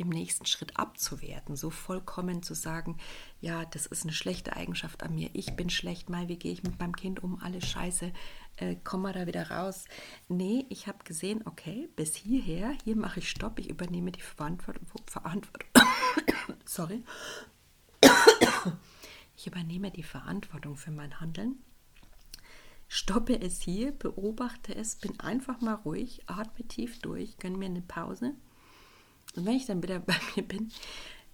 im 0.00 0.08
nächsten 0.08 0.46
Schritt 0.46 0.78
abzuwerten, 0.78 1.56
so 1.56 1.68
vollkommen 1.70 2.42
zu 2.42 2.54
sagen, 2.54 2.96
ja, 3.40 3.64
das 3.66 3.86
ist 3.86 4.04
eine 4.04 4.12
schlechte 4.12 4.56
Eigenschaft 4.56 5.02
an 5.02 5.14
mir, 5.14 5.30
ich 5.34 5.54
bin 5.56 5.68
schlecht, 5.68 6.08
mal, 6.08 6.28
wie 6.28 6.38
gehe 6.38 6.52
ich 6.52 6.62
mit 6.62 6.78
meinem 6.78 6.96
Kind 6.96 7.22
um, 7.22 7.40
alles 7.42 7.66
scheiße, 7.66 8.12
äh, 8.56 8.76
komm 8.82 9.02
mal 9.02 9.12
da 9.12 9.26
wieder 9.26 9.50
raus. 9.50 9.84
Nee, 10.28 10.64
ich 10.70 10.86
habe 10.86 11.04
gesehen, 11.04 11.42
okay, 11.44 11.88
bis 11.96 12.16
hierher, 12.16 12.72
hier 12.84 12.96
mache 12.96 13.20
ich 13.20 13.28
Stopp, 13.28 13.58
ich 13.58 13.68
übernehme 13.68 14.10
die 14.10 14.22
Verantwortung, 14.22 14.86
Verantwortung 15.06 15.68
sorry, 16.64 17.04
ich 19.36 19.46
übernehme 19.46 19.90
die 19.90 20.02
Verantwortung 20.02 20.76
für 20.76 20.90
mein 20.90 21.20
Handeln. 21.20 21.62
Stoppe 22.88 23.40
es 23.40 23.60
hier, 23.60 23.92
beobachte 23.92 24.74
es, 24.74 24.96
bin 24.96 25.20
einfach 25.20 25.60
mal 25.60 25.74
ruhig, 25.74 26.22
atme 26.26 26.66
tief 26.66 26.98
durch, 27.00 27.36
gönne 27.38 27.58
mir 27.58 27.66
eine 27.66 27.82
Pause 27.82 28.34
und 29.36 29.46
wenn 29.46 29.56
ich 29.56 29.66
dann 29.66 29.82
wieder 29.82 30.00
bei 30.00 30.16
mir 30.34 30.42
bin, 30.42 30.72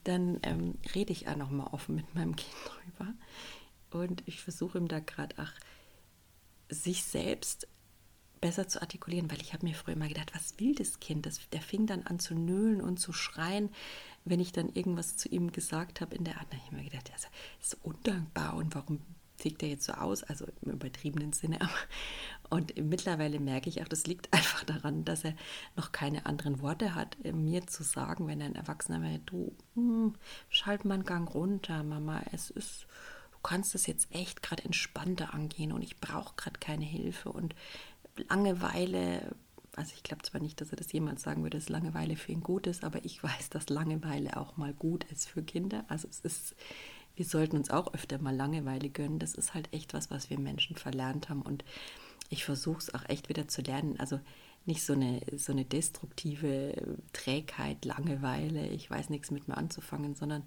dann 0.04 0.38
ähm, 0.42 0.74
rede 0.94 1.12
ich 1.12 1.28
auch 1.28 1.36
nochmal 1.36 1.68
offen 1.72 1.96
mit 1.96 2.14
meinem 2.14 2.36
Kind 2.36 2.54
drüber. 2.64 3.14
Und 3.90 4.22
ich 4.26 4.40
versuche 4.40 4.78
ihm 4.78 4.88
da 4.88 5.00
gerade 5.00 5.36
auch 5.42 5.52
sich 6.68 7.04
selbst 7.04 7.68
besser 8.40 8.68
zu 8.68 8.80
artikulieren, 8.80 9.30
weil 9.30 9.40
ich 9.40 9.54
habe 9.54 9.64
mir 9.64 9.74
früher 9.74 9.94
immer 9.94 10.08
gedacht, 10.08 10.34
was 10.34 10.58
will 10.58 10.74
das 10.74 11.00
Kind? 11.00 11.26
Das, 11.26 11.40
der 11.50 11.62
fing 11.62 11.86
dann 11.86 12.02
an 12.02 12.18
zu 12.18 12.34
nölen 12.34 12.80
und 12.80 12.98
zu 12.98 13.12
schreien, 13.12 13.70
wenn 14.24 14.40
ich 14.40 14.52
dann 14.52 14.68
irgendwas 14.68 15.16
zu 15.16 15.28
ihm 15.28 15.52
gesagt 15.52 16.00
habe 16.00 16.14
in 16.14 16.24
der 16.24 16.38
Art. 16.38 16.46
Da 16.50 16.56
habe 16.56 16.66
ich 16.66 16.72
mir 16.72 16.84
gedacht, 16.84 17.10
das 17.12 17.28
ist 17.60 17.78
undankbar 17.82 18.54
und 18.54 18.74
warum 18.74 19.00
sieht 19.40 19.60
der 19.60 19.68
jetzt 19.68 19.84
so 19.84 19.92
aus, 19.92 20.22
also 20.22 20.46
im 20.62 20.72
übertriebenen 20.72 21.32
Sinne. 21.32 21.58
Und 22.48 22.76
mittlerweile 22.76 23.40
merke 23.40 23.68
ich 23.68 23.82
auch, 23.82 23.88
das 23.88 24.06
liegt 24.06 24.32
einfach 24.32 24.64
daran, 24.64 25.04
dass 25.04 25.24
er 25.24 25.34
noch 25.76 25.92
keine 25.92 26.26
anderen 26.26 26.60
Worte 26.60 26.94
hat, 26.94 27.16
äh, 27.24 27.32
mir 27.32 27.66
zu 27.66 27.82
sagen, 27.82 28.26
wenn 28.28 28.40
er 28.40 28.46
ein 28.46 28.54
Erwachsener 28.54 29.02
wäre, 29.02 29.18
du, 29.20 29.52
hm, 29.74 30.14
schalt 30.48 30.84
mal 30.84 30.94
einen 30.94 31.04
Gang 31.04 31.32
runter, 31.32 31.82
Mama, 31.82 32.22
es 32.32 32.50
ist, 32.50 32.86
du 33.32 33.38
kannst 33.42 33.74
das 33.74 33.86
jetzt 33.86 34.14
echt 34.14 34.42
gerade 34.42 34.64
entspannter 34.64 35.34
angehen 35.34 35.72
und 35.72 35.82
ich 35.82 35.98
brauche 35.98 36.34
gerade 36.36 36.58
keine 36.60 36.84
Hilfe 36.84 37.30
und 37.30 37.54
Langeweile, 38.28 39.34
also 39.74 39.92
ich 39.94 40.02
glaube 40.02 40.22
zwar 40.22 40.40
nicht, 40.40 40.60
dass 40.60 40.70
er 40.70 40.76
das 40.76 40.90
jemals 40.92 41.22
sagen 41.22 41.42
würde, 41.42 41.58
dass 41.58 41.68
Langeweile 41.68 42.16
für 42.16 42.32
ihn 42.32 42.40
gut 42.40 42.66
ist, 42.66 42.82
aber 42.82 43.04
ich 43.04 43.22
weiß, 43.22 43.50
dass 43.50 43.68
Langeweile 43.68 44.36
auch 44.36 44.56
mal 44.56 44.72
gut 44.72 45.04
ist 45.12 45.28
für 45.28 45.42
Kinder. 45.42 45.84
Also 45.88 46.08
es 46.08 46.20
ist 46.20 46.56
wir 47.16 47.24
sollten 47.24 47.56
uns 47.56 47.70
auch 47.70 47.92
öfter 47.94 48.18
mal 48.18 48.34
Langeweile 48.34 48.90
gönnen. 48.90 49.18
Das 49.18 49.34
ist 49.34 49.54
halt 49.54 49.72
echt 49.72 49.94
was, 49.94 50.10
was 50.10 50.30
wir 50.30 50.38
Menschen 50.38 50.76
verlernt 50.76 51.28
haben. 51.28 51.42
Und 51.42 51.64
ich 52.28 52.44
versuche 52.44 52.78
es 52.78 52.94
auch 52.94 53.08
echt 53.08 53.28
wieder 53.28 53.48
zu 53.48 53.62
lernen. 53.62 53.98
Also 53.98 54.20
nicht 54.66 54.84
so 54.84 54.92
eine, 54.92 55.20
so 55.36 55.52
eine 55.52 55.64
destruktive 55.64 56.98
Trägheit, 57.12 57.84
Langeweile, 57.84 58.68
ich 58.68 58.90
weiß 58.90 59.10
nichts 59.10 59.30
mit 59.30 59.48
mir 59.48 59.56
anzufangen, 59.56 60.14
sondern 60.14 60.42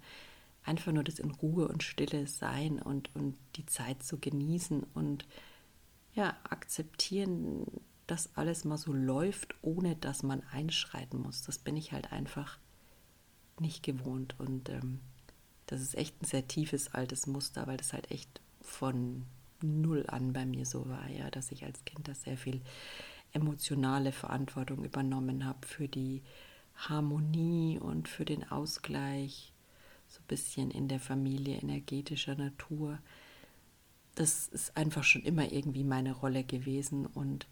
einfach 0.64 0.92
nur 0.92 1.04
das 1.04 1.18
in 1.18 1.30
Ruhe 1.30 1.68
und 1.68 1.82
Stille 1.82 2.26
sein 2.26 2.80
und, 2.80 3.14
und 3.16 3.36
die 3.56 3.66
Zeit 3.66 4.02
zu 4.02 4.18
genießen 4.18 4.84
und 4.94 5.26
ja, 6.12 6.36
akzeptieren, 6.48 7.66
dass 8.06 8.36
alles 8.36 8.64
mal 8.64 8.76
so 8.76 8.92
läuft, 8.92 9.54
ohne 9.62 9.96
dass 9.96 10.22
man 10.22 10.42
einschreiten 10.52 11.20
muss. 11.22 11.42
Das 11.42 11.58
bin 11.58 11.76
ich 11.76 11.92
halt 11.92 12.12
einfach 12.12 12.58
nicht 13.58 13.82
gewohnt. 13.82 14.34
Und 14.38 14.68
ähm, 14.68 15.00
das 15.70 15.80
ist 15.80 15.96
echt 15.96 16.20
ein 16.20 16.26
sehr 16.26 16.48
tiefes 16.48 16.92
altes 16.94 17.26
Muster, 17.26 17.66
weil 17.66 17.76
das 17.76 17.92
halt 17.92 18.10
echt 18.10 18.40
von 18.60 19.24
null 19.62 20.04
an 20.08 20.32
bei 20.32 20.44
mir 20.44 20.66
so 20.66 20.88
war, 20.88 21.08
ja, 21.08 21.30
dass 21.30 21.52
ich 21.52 21.64
als 21.64 21.84
Kind 21.84 22.08
da 22.08 22.14
sehr 22.14 22.36
viel 22.36 22.60
emotionale 23.32 24.10
Verantwortung 24.10 24.84
übernommen 24.84 25.44
habe 25.44 25.66
für 25.66 25.86
die 25.86 26.22
Harmonie 26.74 27.78
und 27.78 28.08
für 28.08 28.24
den 28.24 28.50
Ausgleich, 28.50 29.52
so 30.08 30.18
ein 30.20 30.26
bisschen 30.26 30.70
in 30.72 30.88
der 30.88 30.98
Familie 30.98 31.58
energetischer 31.58 32.34
Natur. 32.34 32.98
Das 34.16 34.48
ist 34.48 34.76
einfach 34.76 35.04
schon 35.04 35.22
immer 35.22 35.52
irgendwie 35.52 35.84
meine 35.84 36.12
Rolle 36.12 36.42
gewesen 36.42 37.06
und 37.06 37.46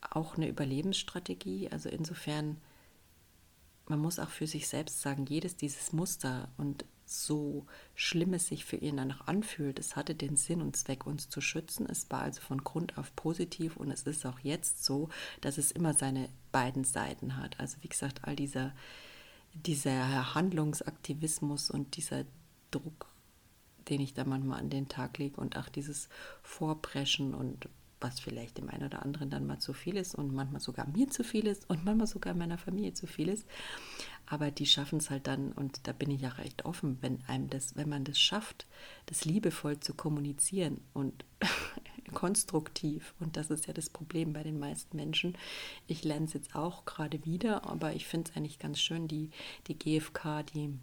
auch 0.00 0.36
eine 0.36 0.48
Überlebensstrategie. 0.48 1.70
Also 1.70 1.88
insofern, 1.88 2.58
man 3.88 3.98
muss 3.98 4.20
auch 4.20 4.30
für 4.30 4.46
sich 4.46 4.68
selbst 4.68 5.00
sagen, 5.02 5.26
jedes 5.26 5.56
dieses 5.56 5.92
Muster 5.92 6.48
und 6.56 6.84
so 7.12 7.66
schlimm 7.94 8.34
es 8.34 8.46
sich 8.46 8.64
für 8.64 8.76
ihn 8.76 8.96
danach 8.96 9.26
anfühlt, 9.26 9.78
es 9.78 9.96
hatte 9.96 10.14
den 10.14 10.36
Sinn 10.36 10.62
und 10.62 10.76
Zweck, 10.76 11.06
uns 11.06 11.28
zu 11.28 11.40
schützen. 11.40 11.86
Es 11.88 12.10
war 12.10 12.22
also 12.22 12.40
von 12.40 12.64
Grund 12.64 12.98
auf 12.98 13.14
positiv 13.14 13.76
und 13.76 13.90
es 13.90 14.02
ist 14.02 14.26
auch 14.26 14.40
jetzt 14.40 14.84
so, 14.84 15.08
dass 15.40 15.58
es 15.58 15.70
immer 15.70 15.94
seine 15.94 16.28
beiden 16.50 16.84
Seiten 16.84 17.36
hat. 17.36 17.58
Also 17.60 17.76
wie 17.80 17.88
gesagt, 17.88 18.24
all 18.24 18.36
dieser, 18.36 18.74
dieser 19.54 20.34
Handlungsaktivismus 20.34 21.70
und 21.70 21.96
dieser 21.96 22.24
Druck, 22.70 23.06
den 23.88 24.00
ich 24.00 24.14
da 24.14 24.24
manchmal 24.24 24.60
an 24.60 24.70
den 24.70 24.88
Tag 24.88 25.18
lege 25.18 25.40
und 25.40 25.56
auch 25.56 25.68
dieses 25.68 26.08
Vorpreschen 26.42 27.34
und 27.34 27.68
was 28.02 28.20
vielleicht 28.20 28.58
dem 28.58 28.68
einen 28.68 28.84
oder 28.84 29.02
anderen 29.02 29.30
dann 29.30 29.46
mal 29.46 29.58
zu 29.58 29.72
viel 29.72 29.96
ist 29.96 30.14
und 30.14 30.34
manchmal 30.34 30.60
sogar 30.60 30.86
mir 30.88 31.08
zu 31.08 31.24
viel 31.24 31.46
ist 31.46 31.68
und 31.70 31.84
manchmal 31.84 32.06
sogar 32.06 32.34
meiner 32.34 32.58
Familie 32.58 32.94
zu 32.94 33.06
viel 33.06 33.28
ist. 33.28 33.46
Aber 34.26 34.50
die 34.50 34.66
schaffen 34.66 34.98
es 34.98 35.10
halt 35.10 35.26
dann, 35.26 35.52
und 35.52 35.86
da 35.86 35.92
bin 35.92 36.10
ich 36.10 36.22
ja 36.22 36.30
recht 36.30 36.64
offen, 36.64 36.98
wenn 37.00 37.22
einem 37.26 37.50
das, 37.50 37.76
wenn 37.76 37.88
man 37.88 38.04
das 38.04 38.18
schafft, 38.18 38.66
das 39.06 39.24
liebevoll 39.24 39.80
zu 39.80 39.94
kommunizieren 39.94 40.80
und 40.94 41.24
konstruktiv. 42.14 43.14
Und 43.20 43.36
das 43.36 43.50
ist 43.50 43.66
ja 43.66 43.72
das 43.72 43.90
Problem 43.90 44.32
bei 44.32 44.42
den 44.42 44.58
meisten 44.58 44.96
Menschen. 44.96 45.36
Ich 45.86 46.04
lerne 46.04 46.26
es 46.26 46.32
jetzt 46.32 46.54
auch 46.54 46.84
gerade 46.84 47.24
wieder, 47.24 47.66
aber 47.66 47.94
ich 47.94 48.06
finde 48.06 48.30
es 48.30 48.36
eigentlich 48.36 48.58
ganz 48.58 48.80
schön, 48.80 49.08
die, 49.08 49.30
die 49.66 49.78
GfK, 49.78 50.42
die 50.44 50.78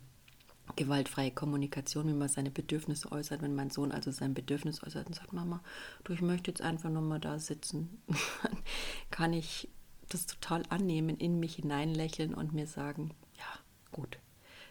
gewaltfreie 0.79 1.31
Kommunikation, 1.31 2.07
wie 2.07 2.13
man 2.13 2.29
seine 2.29 2.51
Bedürfnisse 2.51 3.11
äußert. 3.11 3.41
Wenn 3.41 3.53
mein 3.53 3.69
Sohn 3.69 3.91
also 3.91 4.11
sein 4.11 4.33
Bedürfnis 4.33 4.81
äußert 4.81 5.07
und 5.07 5.13
sagt, 5.13 5.33
Mama, 5.33 5.61
du, 6.05 6.13
ich 6.13 6.21
möchte 6.21 6.49
jetzt 6.49 6.61
einfach 6.61 6.89
nur 6.89 7.01
mal 7.01 7.19
da 7.19 7.37
sitzen, 7.37 8.01
kann 9.11 9.33
ich 9.33 9.67
das 10.07 10.25
total 10.25 10.63
annehmen, 10.69 11.17
in 11.17 11.37
mich 11.37 11.55
hineinlächeln 11.55 12.33
und 12.33 12.53
mir 12.53 12.65
sagen, 12.65 13.11
ja, 13.37 13.59
gut, 13.91 14.19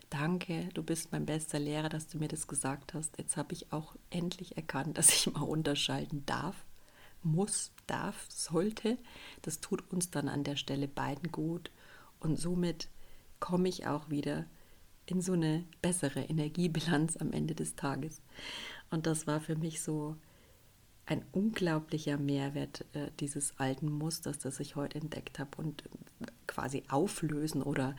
danke, 0.09 0.71
du 0.73 0.83
bist 0.83 1.13
mein 1.13 1.27
bester 1.27 1.59
Lehrer, 1.59 1.91
dass 1.91 2.09
du 2.09 2.17
mir 2.17 2.29
das 2.29 2.49
gesagt 2.49 2.95
hast. 2.95 3.19
Jetzt 3.19 3.37
habe 3.37 3.53
ich 3.53 3.71
auch 3.71 3.95
endlich 4.09 4.57
erkannt, 4.57 4.97
dass 4.99 5.11
ich 5.11 5.31
mal 5.31 5.43
unterscheiden 5.43 6.25
darf, 6.25 6.57
muss, 7.23 7.71
darf, 7.87 8.25
sollte. 8.31 8.97
Das 9.43 9.61
tut 9.61 9.93
uns 9.93 10.11
dann 10.11 10.31
an 10.31 10.43
der 10.43 10.57
Stelle 10.57 10.89
beiden 10.89 11.31
gut 11.31 11.71
und 12.19 12.39
somit 12.39 12.89
komme 13.41 13.69
ich 13.69 13.87
auch 13.87 14.09
wieder 14.09 14.47
in 15.11 15.21
so 15.21 15.33
eine 15.33 15.65
bessere 15.83 16.21
Energiebilanz 16.21 17.17
am 17.17 17.33
Ende 17.33 17.55
des 17.55 17.77
Tages. 17.77 18.21
Und 18.91 19.07
das 19.07 19.27
war 19.27 19.41
für 19.41 19.57
mich 19.57 19.83
so 19.83 20.17
ein 21.07 21.25
unglaublicher 21.33 22.19
Mehrwert 22.19 22.85
äh, 22.93 23.11
dieses 23.19 23.59
alten 23.59 23.91
Musters, 23.91 24.39
das 24.39 24.61
ich 24.61 24.77
heute 24.77 25.01
entdeckt 25.01 25.39
habe 25.39 25.51
und 25.57 25.85
quasi 26.47 26.83
auflösen 26.89 27.63
oder 27.63 27.97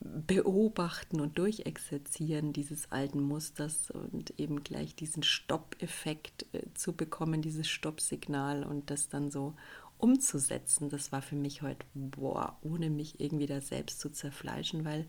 beobachten 0.00 1.20
und 1.20 1.38
durchexerzieren 1.38 2.52
dieses 2.52 2.90
alten 2.90 3.20
Musters 3.20 3.90
und 3.90 4.32
eben 4.38 4.64
gleich 4.64 4.94
diesen 4.94 5.22
Stoppeffekt 5.22 6.46
äh, 6.52 6.62
zu 6.74 6.94
bekommen, 6.94 7.42
dieses 7.42 7.68
Stoppsignal 7.68 8.64
und 8.64 8.90
das 8.90 9.08
dann 9.08 9.30
so 9.30 9.54
umzusetzen. 9.98 10.88
Das 10.88 11.12
war 11.12 11.22
für 11.22 11.36
mich 11.36 11.62
heute, 11.62 11.84
boah, 11.94 12.58
ohne 12.62 12.90
mich 12.90 13.20
irgendwie 13.20 13.46
da 13.46 13.60
selbst 13.60 14.00
zu 14.00 14.10
zerfleischen, 14.10 14.84
weil 14.84 15.08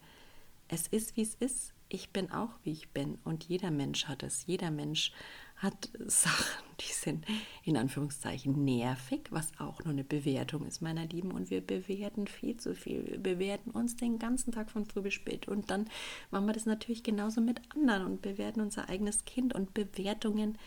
es 0.72 0.88
ist, 0.88 1.18
wie 1.18 1.22
es 1.22 1.36
ist. 1.36 1.74
Ich 1.90 2.12
bin 2.12 2.32
auch, 2.32 2.52
wie 2.64 2.72
ich 2.72 2.90
bin 2.92 3.20
und 3.26 3.44
jeder 3.44 3.70
Mensch 3.70 4.06
hat 4.06 4.24
es. 4.24 4.46
Jeder 4.46 4.72
Mensch 4.72 5.12
hat 5.58 5.90
Sachen, 6.08 6.64
die 6.80 6.94
sind 6.94 7.26
in 7.64 7.76
Anführungszeichen 7.76 8.64
nervig, 8.64 9.28
was 9.30 9.52
auch 9.60 9.84
nur 9.84 9.94
eine 9.94 10.06
Bewertung 10.06 10.66
ist, 10.66 10.82
meiner 10.82 11.06
Lieben. 11.06 11.32
Und 11.32 11.50
wir 11.50 11.60
bewerten 11.60 12.26
viel 12.28 12.56
zu 12.56 12.74
viel. 12.74 13.06
Wir 13.06 13.20
bewerten 13.20 13.72
uns 13.72 13.98
den 13.98 14.18
ganzen 14.18 14.54
Tag 14.54 14.72
von 14.72 14.86
früh 14.86 15.02
bis 15.02 15.14
spät. 15.14 15.50
Und 15.50 15.70
dann 15.70 15.90
machen 16.32 16.46
wir 16.46 16.54
das 16.54 16.66
natürlich 16.66 17.04
genauso 17.04 17.42
mit 17.42 17.62
anderen 17.76 18.06
und 18.06 18.22
bewerten 18.22 18.62
unser 18.62 18.88
eigenes 18.88 19.26
Kind. 19.26 19.54
Und 19.54 19.74
Bewertungen, 19.74 20.58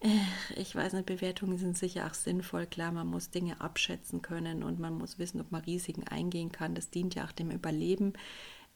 äh, 0.00 0.08
ich 0.56 0.76
weiß 0.76 0.92
nicht, 0.92 1.06
Bewertungen 1.06 1.56
sind 1.56 1.78
sicher 1.78 2.06
auch 2.06 2.14
sinnvoll. 2.14 2.66
Klar, 2.66 2.92
man 2.92 3.06
muss 3.06 3.30
Dinge 3.30 3.62
abschätzen 3.62 4.20
können 4.20 4.62
und 4.62 4.78
man 4.78 4.98
muss 4.98 5.18
wissen, 5.18 5.40
ob 5.40 5.50
man 5.50 5.62
Risiken 5.62 6.06
eingehen 6.06 6.52
kann. 6.52 6.74
Das 6.74 6.90
dient 6.90 7.14
ja 7.14 7.24
auch 7.24 7.32
dem 7.32 7.50
Überleben. 7.50 8.12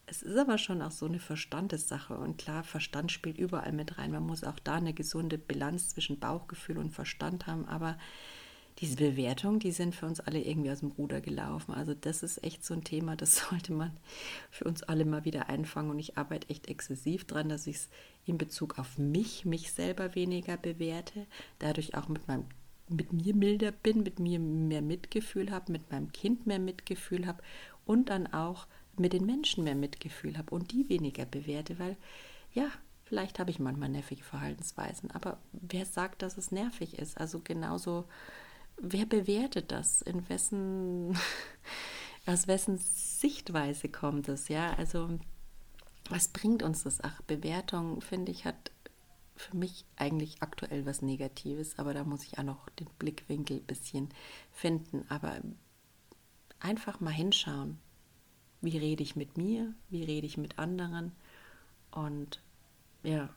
Es 0.09 0.23
ist 0.23 0.37
aber 0.37 0.57
schon 0.57 0.83
auch 0.83 0.92
so 0.92 1.07
eine 1.07 1.19
Verstandessache 1.19 2.16
und 2.16 2.38
klar, 2.38 2.62
Verstand 2.62 3.11
spielt 3.11 3.38
überall 3.38 3.73
mit 3.73 3.99
rein. 3.99 4.12
Man 4.12 4.25
muss 4.25 4.45
auch 4.45 4.59
da 4.61 4.75
eine 4.75 4.95
gesunde 4.95 5.37
Bilanz 5.37 5.88
zwischen 5.88 6.21
Bauchgefühl 6.21 6.79
und 6.79 6.92
Verstand 6.92 7.49
haben, 7.49 7.66
aber 7.66 7.99
diese 8.79 8.97
Bewertungen, 8.97 9.59
die 9.59 9.73
sind 9.73 9.95
für 9.95 10.07
uns 10.07 10.21
alle 10.21 10.40
irgendwie 10.40 10.71
aus 10.71 10.81
dem 10.81 10.92
Ruder 10.92 11.21
gelaufen. 11.21 11.73
Also 11.75 11.95
das 11.95 12.23
ist 12.23 12.45
echt 12.45 12.64
so 12.64 12.75
ein 12.75 12.85
Thema, 12.85 13.16
das 13.16 13.37
sollte 13.51 13.73
man 13.73 13.90
für 14.51 14.64
uns 14.64 14.85
alle 14.85 15.05
mal 15.05 15.25
wieder 15.25 15.49
einfangen 15.49 15.90
und 15.90 15.99
ich 15.99 16.16
arbeite 16.16 16.51
echt 16.51 16.69
exzessiv 16.69 17.25
dran, 17.25 17.49
dass 17.49 17.66
ich 17.66 17.77
es 17.77 17.88
in 18.27 18.38
Bezug 18.38 18.79
auf 18.79 18.99
mich, 18.99 19.45
mich 19.45 19.73
selber 19.73 20.14
weniger 20.14 20.57
bewerte, 20.57 21.27
dadurch 21.59 21.97
auch 21.97 22.09
mit 22.09 22.29
meinem 22.29 22.45
mit 22.88 23.12
mir 23.12 23.35
milder 23.35 23.73
bin, 23.73 24.05
mit 24.05 24.21
mir 24.21 24.38
mehr 24.38 24.83
Mitgefühl 24.83 25.51
habe, 25.51 25.73
mit 25.73 25.90
meinem 25.90 26.12
Kind 26.12 26.47
mehr 26.47 26.61
Mitgefühl 26.61 27.27
habe 27.27 27.42
und 27.85 28.11
dann 28.11 28.29
auch 28.29 28.69
mit 29.01 29.13
den 29.13 29.27
Menschen 29.27 29.65
mehr 29.65 29.75
Mitgefühl 29.75 30.37
habe 30.39 30.55
und 30.55 30.73
die 30.73 30.89
weniger 30.89 31.25
bewerte, 31.25 31.79
weil 31.79 31.97
ja, 32.53 32.69
vielleicht 33.05 33.39
habe 33.39 33.51
ich 33.51 33.59
manchmal 33.59 33.89
nervige 33.89 34.23
Verhaltensweisen, 34.23 35.11
aber 35.11 35.39
wer 35.53 35.87
sagt, 35.87 36.23
dass 36.23 36.39
es 36.39 36.51
nervig 36.51 36.99
ist? 36.99 37.19
Also 37.19 37.41
genauso, 37.43 38.05
wer 38.77 39.07
bewertet 39.07 39.73
das? 39.73 40.03
In 40.03 40.29
wessen, 40.29 41.17
aus 42.27 42.47
wessen 42.47 42.79
Sichtweise 42.79 43.89
kommt 43.89 44.29
es? 44.29 44.49
Ja, 44.49 44.73
also 44.75 45.19
was 46.09 46.29
bringt 46.29 46.63
uns 46.63 46.85
das? 46.85 47.03
Ach, 47.03 47.21
Bewertung, 47.23 48.01
finde 48.01 48.33
ich, 48.33 48.45
hat 48.45 48.71
für 49.37 49.57
mich 49.57 49.85
eigentlich 49.97 50.43
aktuell 50.43 50.87
was 50.87 51.03
Negatives, 51.03 51.79
aber 51.79 51.93
da 51.95 52.05
muss 52.05 52.25
ich 52.25 52.39
auch 52.39 52.45
noch 52.45 52.69
den 52.71 52.89
Blickwinkel 52.99 53.59
ein 53.59 53.67
bisschen 53.67 54.09
finden. 54.51 55.05
Aber 55.09 55.41
einfach 56.61 57.01
mal 57.01 57.13
hinschauen 57.13 57.79
wie 58.66 58.76
rede 58.76 59.02
ich 59.02 59.16
mit 59.16 59.38
mir, 59.38 59.72
wie 59.88 60.02
rede 60.02 60.26
ich 60.26 60.37
mit 60.37 60.59
anderen. 60.59 61.12
Und 61.92 62.42
ja, 63.05 63.31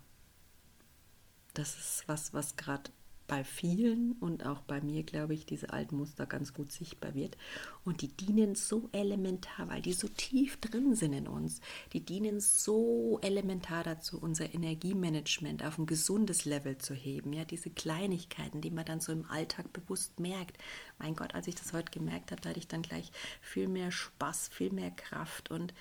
das 1.53 1.77
ist 1.77 2.07
was, 2.07 2.33
was 2.33 2.55
gerade 2.55 2.91
bei 3.29 3.43
vielen 3.43 4.13
und 4.13 4.45
auch 4.45 4.61
bei 4.61 4.81
mir, 4.81 5.03
glaube 5.03 5.35
ich, 5.35 5.45
diese 5.45 5.69
alten 5.69 5.97
Muster 5.97 6.25
ganz 6.25 6.53
gut 6.53 6.71
sichtbar 6.71 7.13
wird. 7.13 7.37
Und 7.85 8.01
die 8.01 8.09
dienen 8.09 8.55
so 8.55 8.89
elementar, 8.91 9.69
weil 9.69 9.81
die 9.81 9.93
so 9.93 10.07
tief 10.07 10.57
drin 10.57 10.95
sind 10.95 11.13
in 11.13 11.27
uns. 11.27 11.61
Die 11.93 12.03
dienen 12.03 12.41
so 12.41 13.19
elementar 13.21 13.83
dazu, 13.83 14.19
unser 14.19 14.53
Energiemanagement 14.53 15.63
auf 15.63 15.77
ein 15.77 15.85
gesundes 15.85 16.45
Level 16.45 16.79
zu 16.79 16.95
heben. 16.95 17.31
Ja, 17.31 17.45
diese 17.45 17.69
Kleinigkeiten, 17.69 18.61
die 18.61 18.71
man 18.71 18.85
dann 18.85 18.99
so 18.99 19.11
im 19.11 19.29
Alltag 19.29 19.71
bewusst 19.71 20.19
merkt. 20.19 20.57
Mein 20.97 21.15
Gott, 21.15 21.35
als 21.35 21.47
ich 21.47 21.55
das 21.55 21.71
heute 21.71 21.91
gemerkt 21.91 22.31
habe, 22.31 22.41
da 22.41 22.49
hatte 22.49 22.59
ich 22.59 22.67
dann 22.67 22.81
gleich 22.81 23.11
viel 23.41 23.67
mehr 23.67 23.91
Spaß, 23.91 24.49
viel 24.49 24.73
mehr 24.73 24.91
Kraft 24.91 25.51
und 25.51 25.73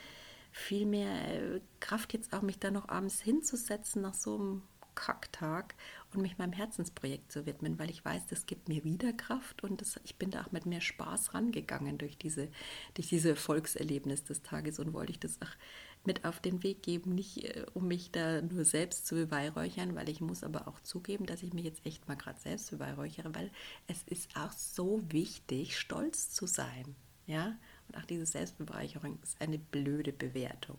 viel 0.53 0.85
mehr 0.85 1.29
äh, 1.35 1.61
Kraft 1.81 2.13
jetzt 2.13 2.35
auch, 2.35 2.43
mich 2.43 2.59
da 2.59 2.71
noch 2.71 2.89
abends 2.91 3.23
hinzusetzen 3.23 4.03
nach 4.03 4.15
so 4.15 4.35
einem 4.35 4.63
Kacktag 4.99 5.77
und 6.13 6.23
mich 6.23 6.39
meinem 6.39 6.53
Herzensprojekt 6.53 7.31
zu 7.31 7.47
widmen, 7.47 7.79
weil 7.79 7.89
ich 7.89 8.05
weiß, 8.05 8.27
das 8.27 8.47
gibt 8.47 8.69
mir 8.69 8.83
wieder 8.83 9.13
Kraft 9.13 9.63
und 9.63 9.81
das, 9.81 10.01
ich 10.03 10.17
bin 10.17 10.33
da 10.33 10.43
auch 10.43 10.51
mit 10.51 10.67
mehr 10.67 10.81
Spaß 10.81 11.35
rangegangen 11.35 11.99
durch 11.99 12.19
diese, 12.19 12.49
durch 12.95 13.09
diese 13.09 13.31
Erfolgserlebnis 13.31 14.25
des 14.25 14.43
Tages 14.43 14.81
und 14.81 14.93
wollte 14.93 15.13
ich 15.13 15.21
das 15.21 15.41
auch 15.41 15.55
mit 16.05 16.25
auf 16.25 16.41
den 16.41 16.65
Weg 16.65 16.83
geben, 16.83 17.15
nicht 17.15 17.45
äh, 17.45 17.65
um 17.75 17.87
mich 17.87 18.11
da 18.11 18.43
nur 18.43 18.65
selbst 18.65 19.07
zu 19.07 19.15
beweihräuchern, 19.15 19.95
weil 19.95 20.09
ich 20.09 20.21
muss 20.21 20.43
aber 20.43 20.67
auch 20.67 20.81
zugeben, 20.81 21.27
dass 21.27 21.45
ich 21.45 21.53
mich 21.53 21.65
jetzt 21.65 21.87
echt 21.87 22.09
mal 22.09 22.17
gerade 22.17 22.41
selbst 22.41 22.71
beweihräuchere, 22.73 23.33
weil 23.35 23.53
es 23.87 24.03
ist 24.03 24.37
auch 24.37 24.53
so 24.53 25.01
wichtig, 25.11 25.79
stolz 25.79 26.31
zu 26.31 26.47
sein, 26.47 26.97
ja, 27.27 27.57
und 27.87 27.97
auch 27.97 28.05
diese 28.05 28.27
Selbstbeweihräucherung 28.27 29.19
ist 29.23 29.41
eine 29.41 29.59
blöde 29.59 30.13
Bewertung. 30.13 30.79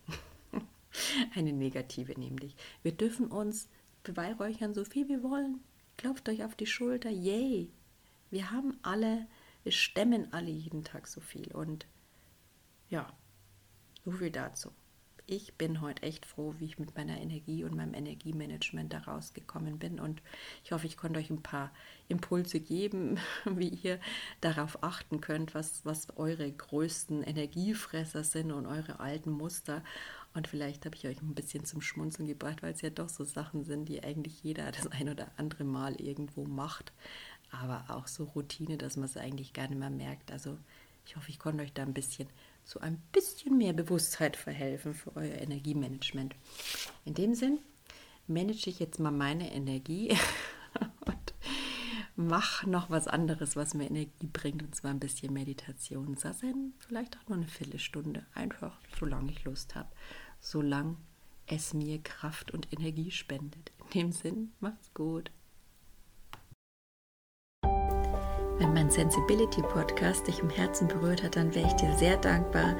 eine 1.36 1.54
negative 1.54 2.20
nämlich. 2.20 2.56
Wir 2.84 2.92
dürfen 2.92 3.28
uns 3.28 3.70
beweihräuchern 4.04 4.74
so 4.74 4.84
viel 4.86 5.08
wir 5.10 5.24
wollen. 5.24 5.60
Klopft 5.98 6.30
euch 6.30 6.44
auf 6.44 6.56
die 6.56 6.66
Schulter, 6.66 7.10
yay. 7.10 7.70
Wir 8.32 8.52
haben 8.52 8.78
alle, 8.84 9.28
wir 9.64 9.72
stemmen 9.72 10.32
alle 10.34 10.50
jeden 10.50 10.84
Tag 10.84 11.08
so 11.08 11.20
viel. 11.20 11.52
Und 11.54 11.86
ja, 12.90 13.12
so 14.06 14.12
viel 14.12 14.32
dazu. 14.32 14.72
Ich 15.32 15.54
bin 15.54 15.82
heute 15.82 16.02
echt 16.02 16.26
froh, 16.26 16.56
wie 16.58 16.66
ich 16.66 16.80
mit 16.80 16.98
meiner 16.98 17.22
Energie 17.22 17.64
und 17.64 17.76
meinem 17.76 17.94
Energiemanagement 17.94 18.92
da 18.92 18.98
rausgekommen 18.98 19.78
bin. 19.78 20.00
Und 20.00 20.24
ich 20.64 20.72
hoffe, 20.72 20.88
ich 20.88 20.98
konnte 20.98 21.20
euch 21.20 21.30
ein 21.30 21.44
paar 21.44 21.72
Impulse 22.08 22.60
geben, 22.60 23.20
wie 23.46 23.68
ihr 23.70 24.00
darauf 24.42 24.82
achten 24.82 25.22
könnt, 25.22 25.54
was, 25.54 25.86
was 25.86 26.18
eure 26.18 26.52
größten 26.52 27.22
Energiefresser 27.22 28.24
sind 28.24 28.52
und 28.52 28.66
eure 28.66 29.00
alten 29.00 29.30
Muster. 29.30 29.84
Und 30.34 30.48
vielleicht 30.48 30.86
habe 30.86 30.96
ich 30.96 31.08
euch 31.08 31.22
ein 31.22 31.34
bisschen 31.34 31.66
zum 31.66 31.82
Schmunzeln 31.82 32.28
gebracht, 32.28 32.62
weil 32.62 32.74
es 32.74 32.82
ja 32.82 32.90
doch 32.90 33.10
so 33.10 33.24
Sachen 33.24 33.64
sind, 33.64 33.86
die 33.90 34.04
eigentlich 34.04 34.44
jeder 34.44 34.72
das 34.72 34.88
ein 34.88 35.10
oder 35.10 35.32
andere 35.38 35.64
Mal 35.64 36.00
irgendwo 36.00 36.46
macht. 36.46 36.92
Aber 37.52 37.86
auch 37.90 38.08
so 38.08 38.26
Routine, 38.26 38.78
dass 38.78 38.96
man 38.96 39.06
es 39.06 39.18
eigentlich 39.18 39.54
gar 39.54 39.68
nicht 39.68 39.80
mehr 39.80 39.90
merkt. 39.90 40.32
Also 40.32 40.58
ich 41.06 41.16
hoffe, 41.16 41.30
ich 41.30 41.40
konnte 41.40 41.64
euch 41.64 41.74
da 41.74 41.82
ein 41.82 41.94
bisschen 41.94 42.28
zu 42.64 42.80
ein 42.82 43.02
bisschen 43.12 43.58
mehr 43.58 43.74
Bewusstheit 43.74 44.38
verhelfen 44.38 44.94
für 44.94 45.16
euer 45.16 45.36
Energiemanagement. 45.36 46.36
In 47.06 47.16
dem 47.16 47.34
Sinn 47.34 47.58
manage 48.28 48.70
ich 48.70 48.80
jetzt 48.80 49.00
mal 49.00 49.12
meine 49.12 49.52
Energie 49.52 50.16
mache 52.20 52.70
noch 52.70 52.90
was 52.90 53.08
anderes, 53.08 53.56
was 53.56 53.74
mir 53.74 53.86
Energie 53.86 54.28
bringt, 54.28 54.62
und 54.62 54.76
zwar 54.76 54.92
ein 54.92 55.00
bisschen 55.00 55.34
Meditation. 55.34 56.16
Sassen, 56.16 56.74
vielleicht 56.80 57.18
auch 57.18 57.30
nur 57.30 57.38
eine 57.38 57.48
Viertelstunde, 57.48 58.26
einfach 58.34 58.78
solange 58.98 59.32
ich 59.32 59.44
Lust 59.44 59.76
habe 59.76 59.90
solange 60.40 60.96
es 61.48 61.74
mir 61.74 62.02
Kraft 62.02 62.52
und 62.52 62.72
Energie 62.72 63.12
spendet. 63.12 63.72
In 63.80 64.02
dem 64.02 64.12
Sinn, 64.12 64.54
macht's 64.60 64.94
gut. 64.94 65.32
Wenn 68.60 68.74
mein 68.74 68.92
Sensibility 68.92 69.62
Podcast 69.62 70.28
dich 70.28 70.40
im 70.40 70.50
Herzen 70.50 70.90
berührt 70.90 71.24
hat, 71.24 71.38
dann 71.38 71.56
wäre 71.56 71.68
ich 71.68 71.74
dir 71.74 71.96
sehr 71.98 72.18
dankbar, 72.18 72.76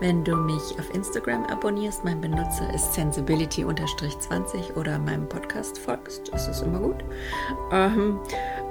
wenn 0.00 0.24
du 0.24 0.34
mich 0.34 0.62
auf 0.78 0.94
Instagram 0.94 1.44
abonnierst. 1.44 2.02
Mein 2.02 2.22
Benutzer 2.22 2.72
ist 2.72 2.94
sensibility-20 2.94 4.74
oder 4.74 4.98
meinem 4.98 5.28
Podcast 5.28 5.78
folgst. 5.78 6.32
Das 6.32 6.48
ist 6.48 6.62
immer 6.62 6.80
gut. 6.80 7.04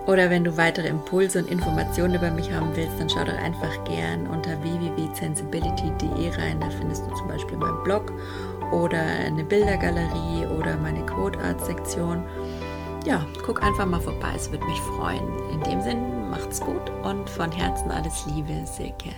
Oder 0.07 0.29
wenn 0.29 0.43
du 0.43 0.55
weitere 0.55 0.87
Impulse 0.87 1.39
und 1.39 1.51
Informationen 1.51 2.15
über 2.15 2.31
mich 2.31 2.51
haben 2.51 2.75
willst, 2.75 2.99
dann 2.99 3.09
schau 3.09 3.25
doch 3.25 3.37
einfach 3.37 3.83
gern 3.83 4.25
unter 4.27 4.61
www.sensibility.de 4.63 6.29
rein. 6.29 6.59
Da 6.59 6.69
findest 6.69 7.05
du 7.05 7.13
zum 7.15 7.27
Beispiel 7.27 7.57
meinen 7.57 7.83
Blog 7.83 8.13
oder 8.71 9.01
eine 9.01 9.43
Bildergalerie 9.43 10.45
oder 10.57 10.77
meine 10.77 11.05
Quote 11.05 11.39
Art 11.39 11.63
Sektion 11.65 12.23
ja, 13.07 13.25
guck 13.45 13.63
einfach 13.63 13.85
mal 13.85 14.01
vorbei, 14.01 14.33
es 14.35 14.51
würde 14.51 14.65
mich 14.65 14.79
freuen. 14.81 15.23
In 15.49 15.61
dem 15.61 15.81
Sinn, 15.81 16.29
macht's 16.29 16.59
gut 16.59 16.91
und 17.03 17.29
von 17.29 17.49
Herzen 17.51 17.89
alles 17.89 18.25
Liebe, 18.25 18.65
Silke. 18.65 19.11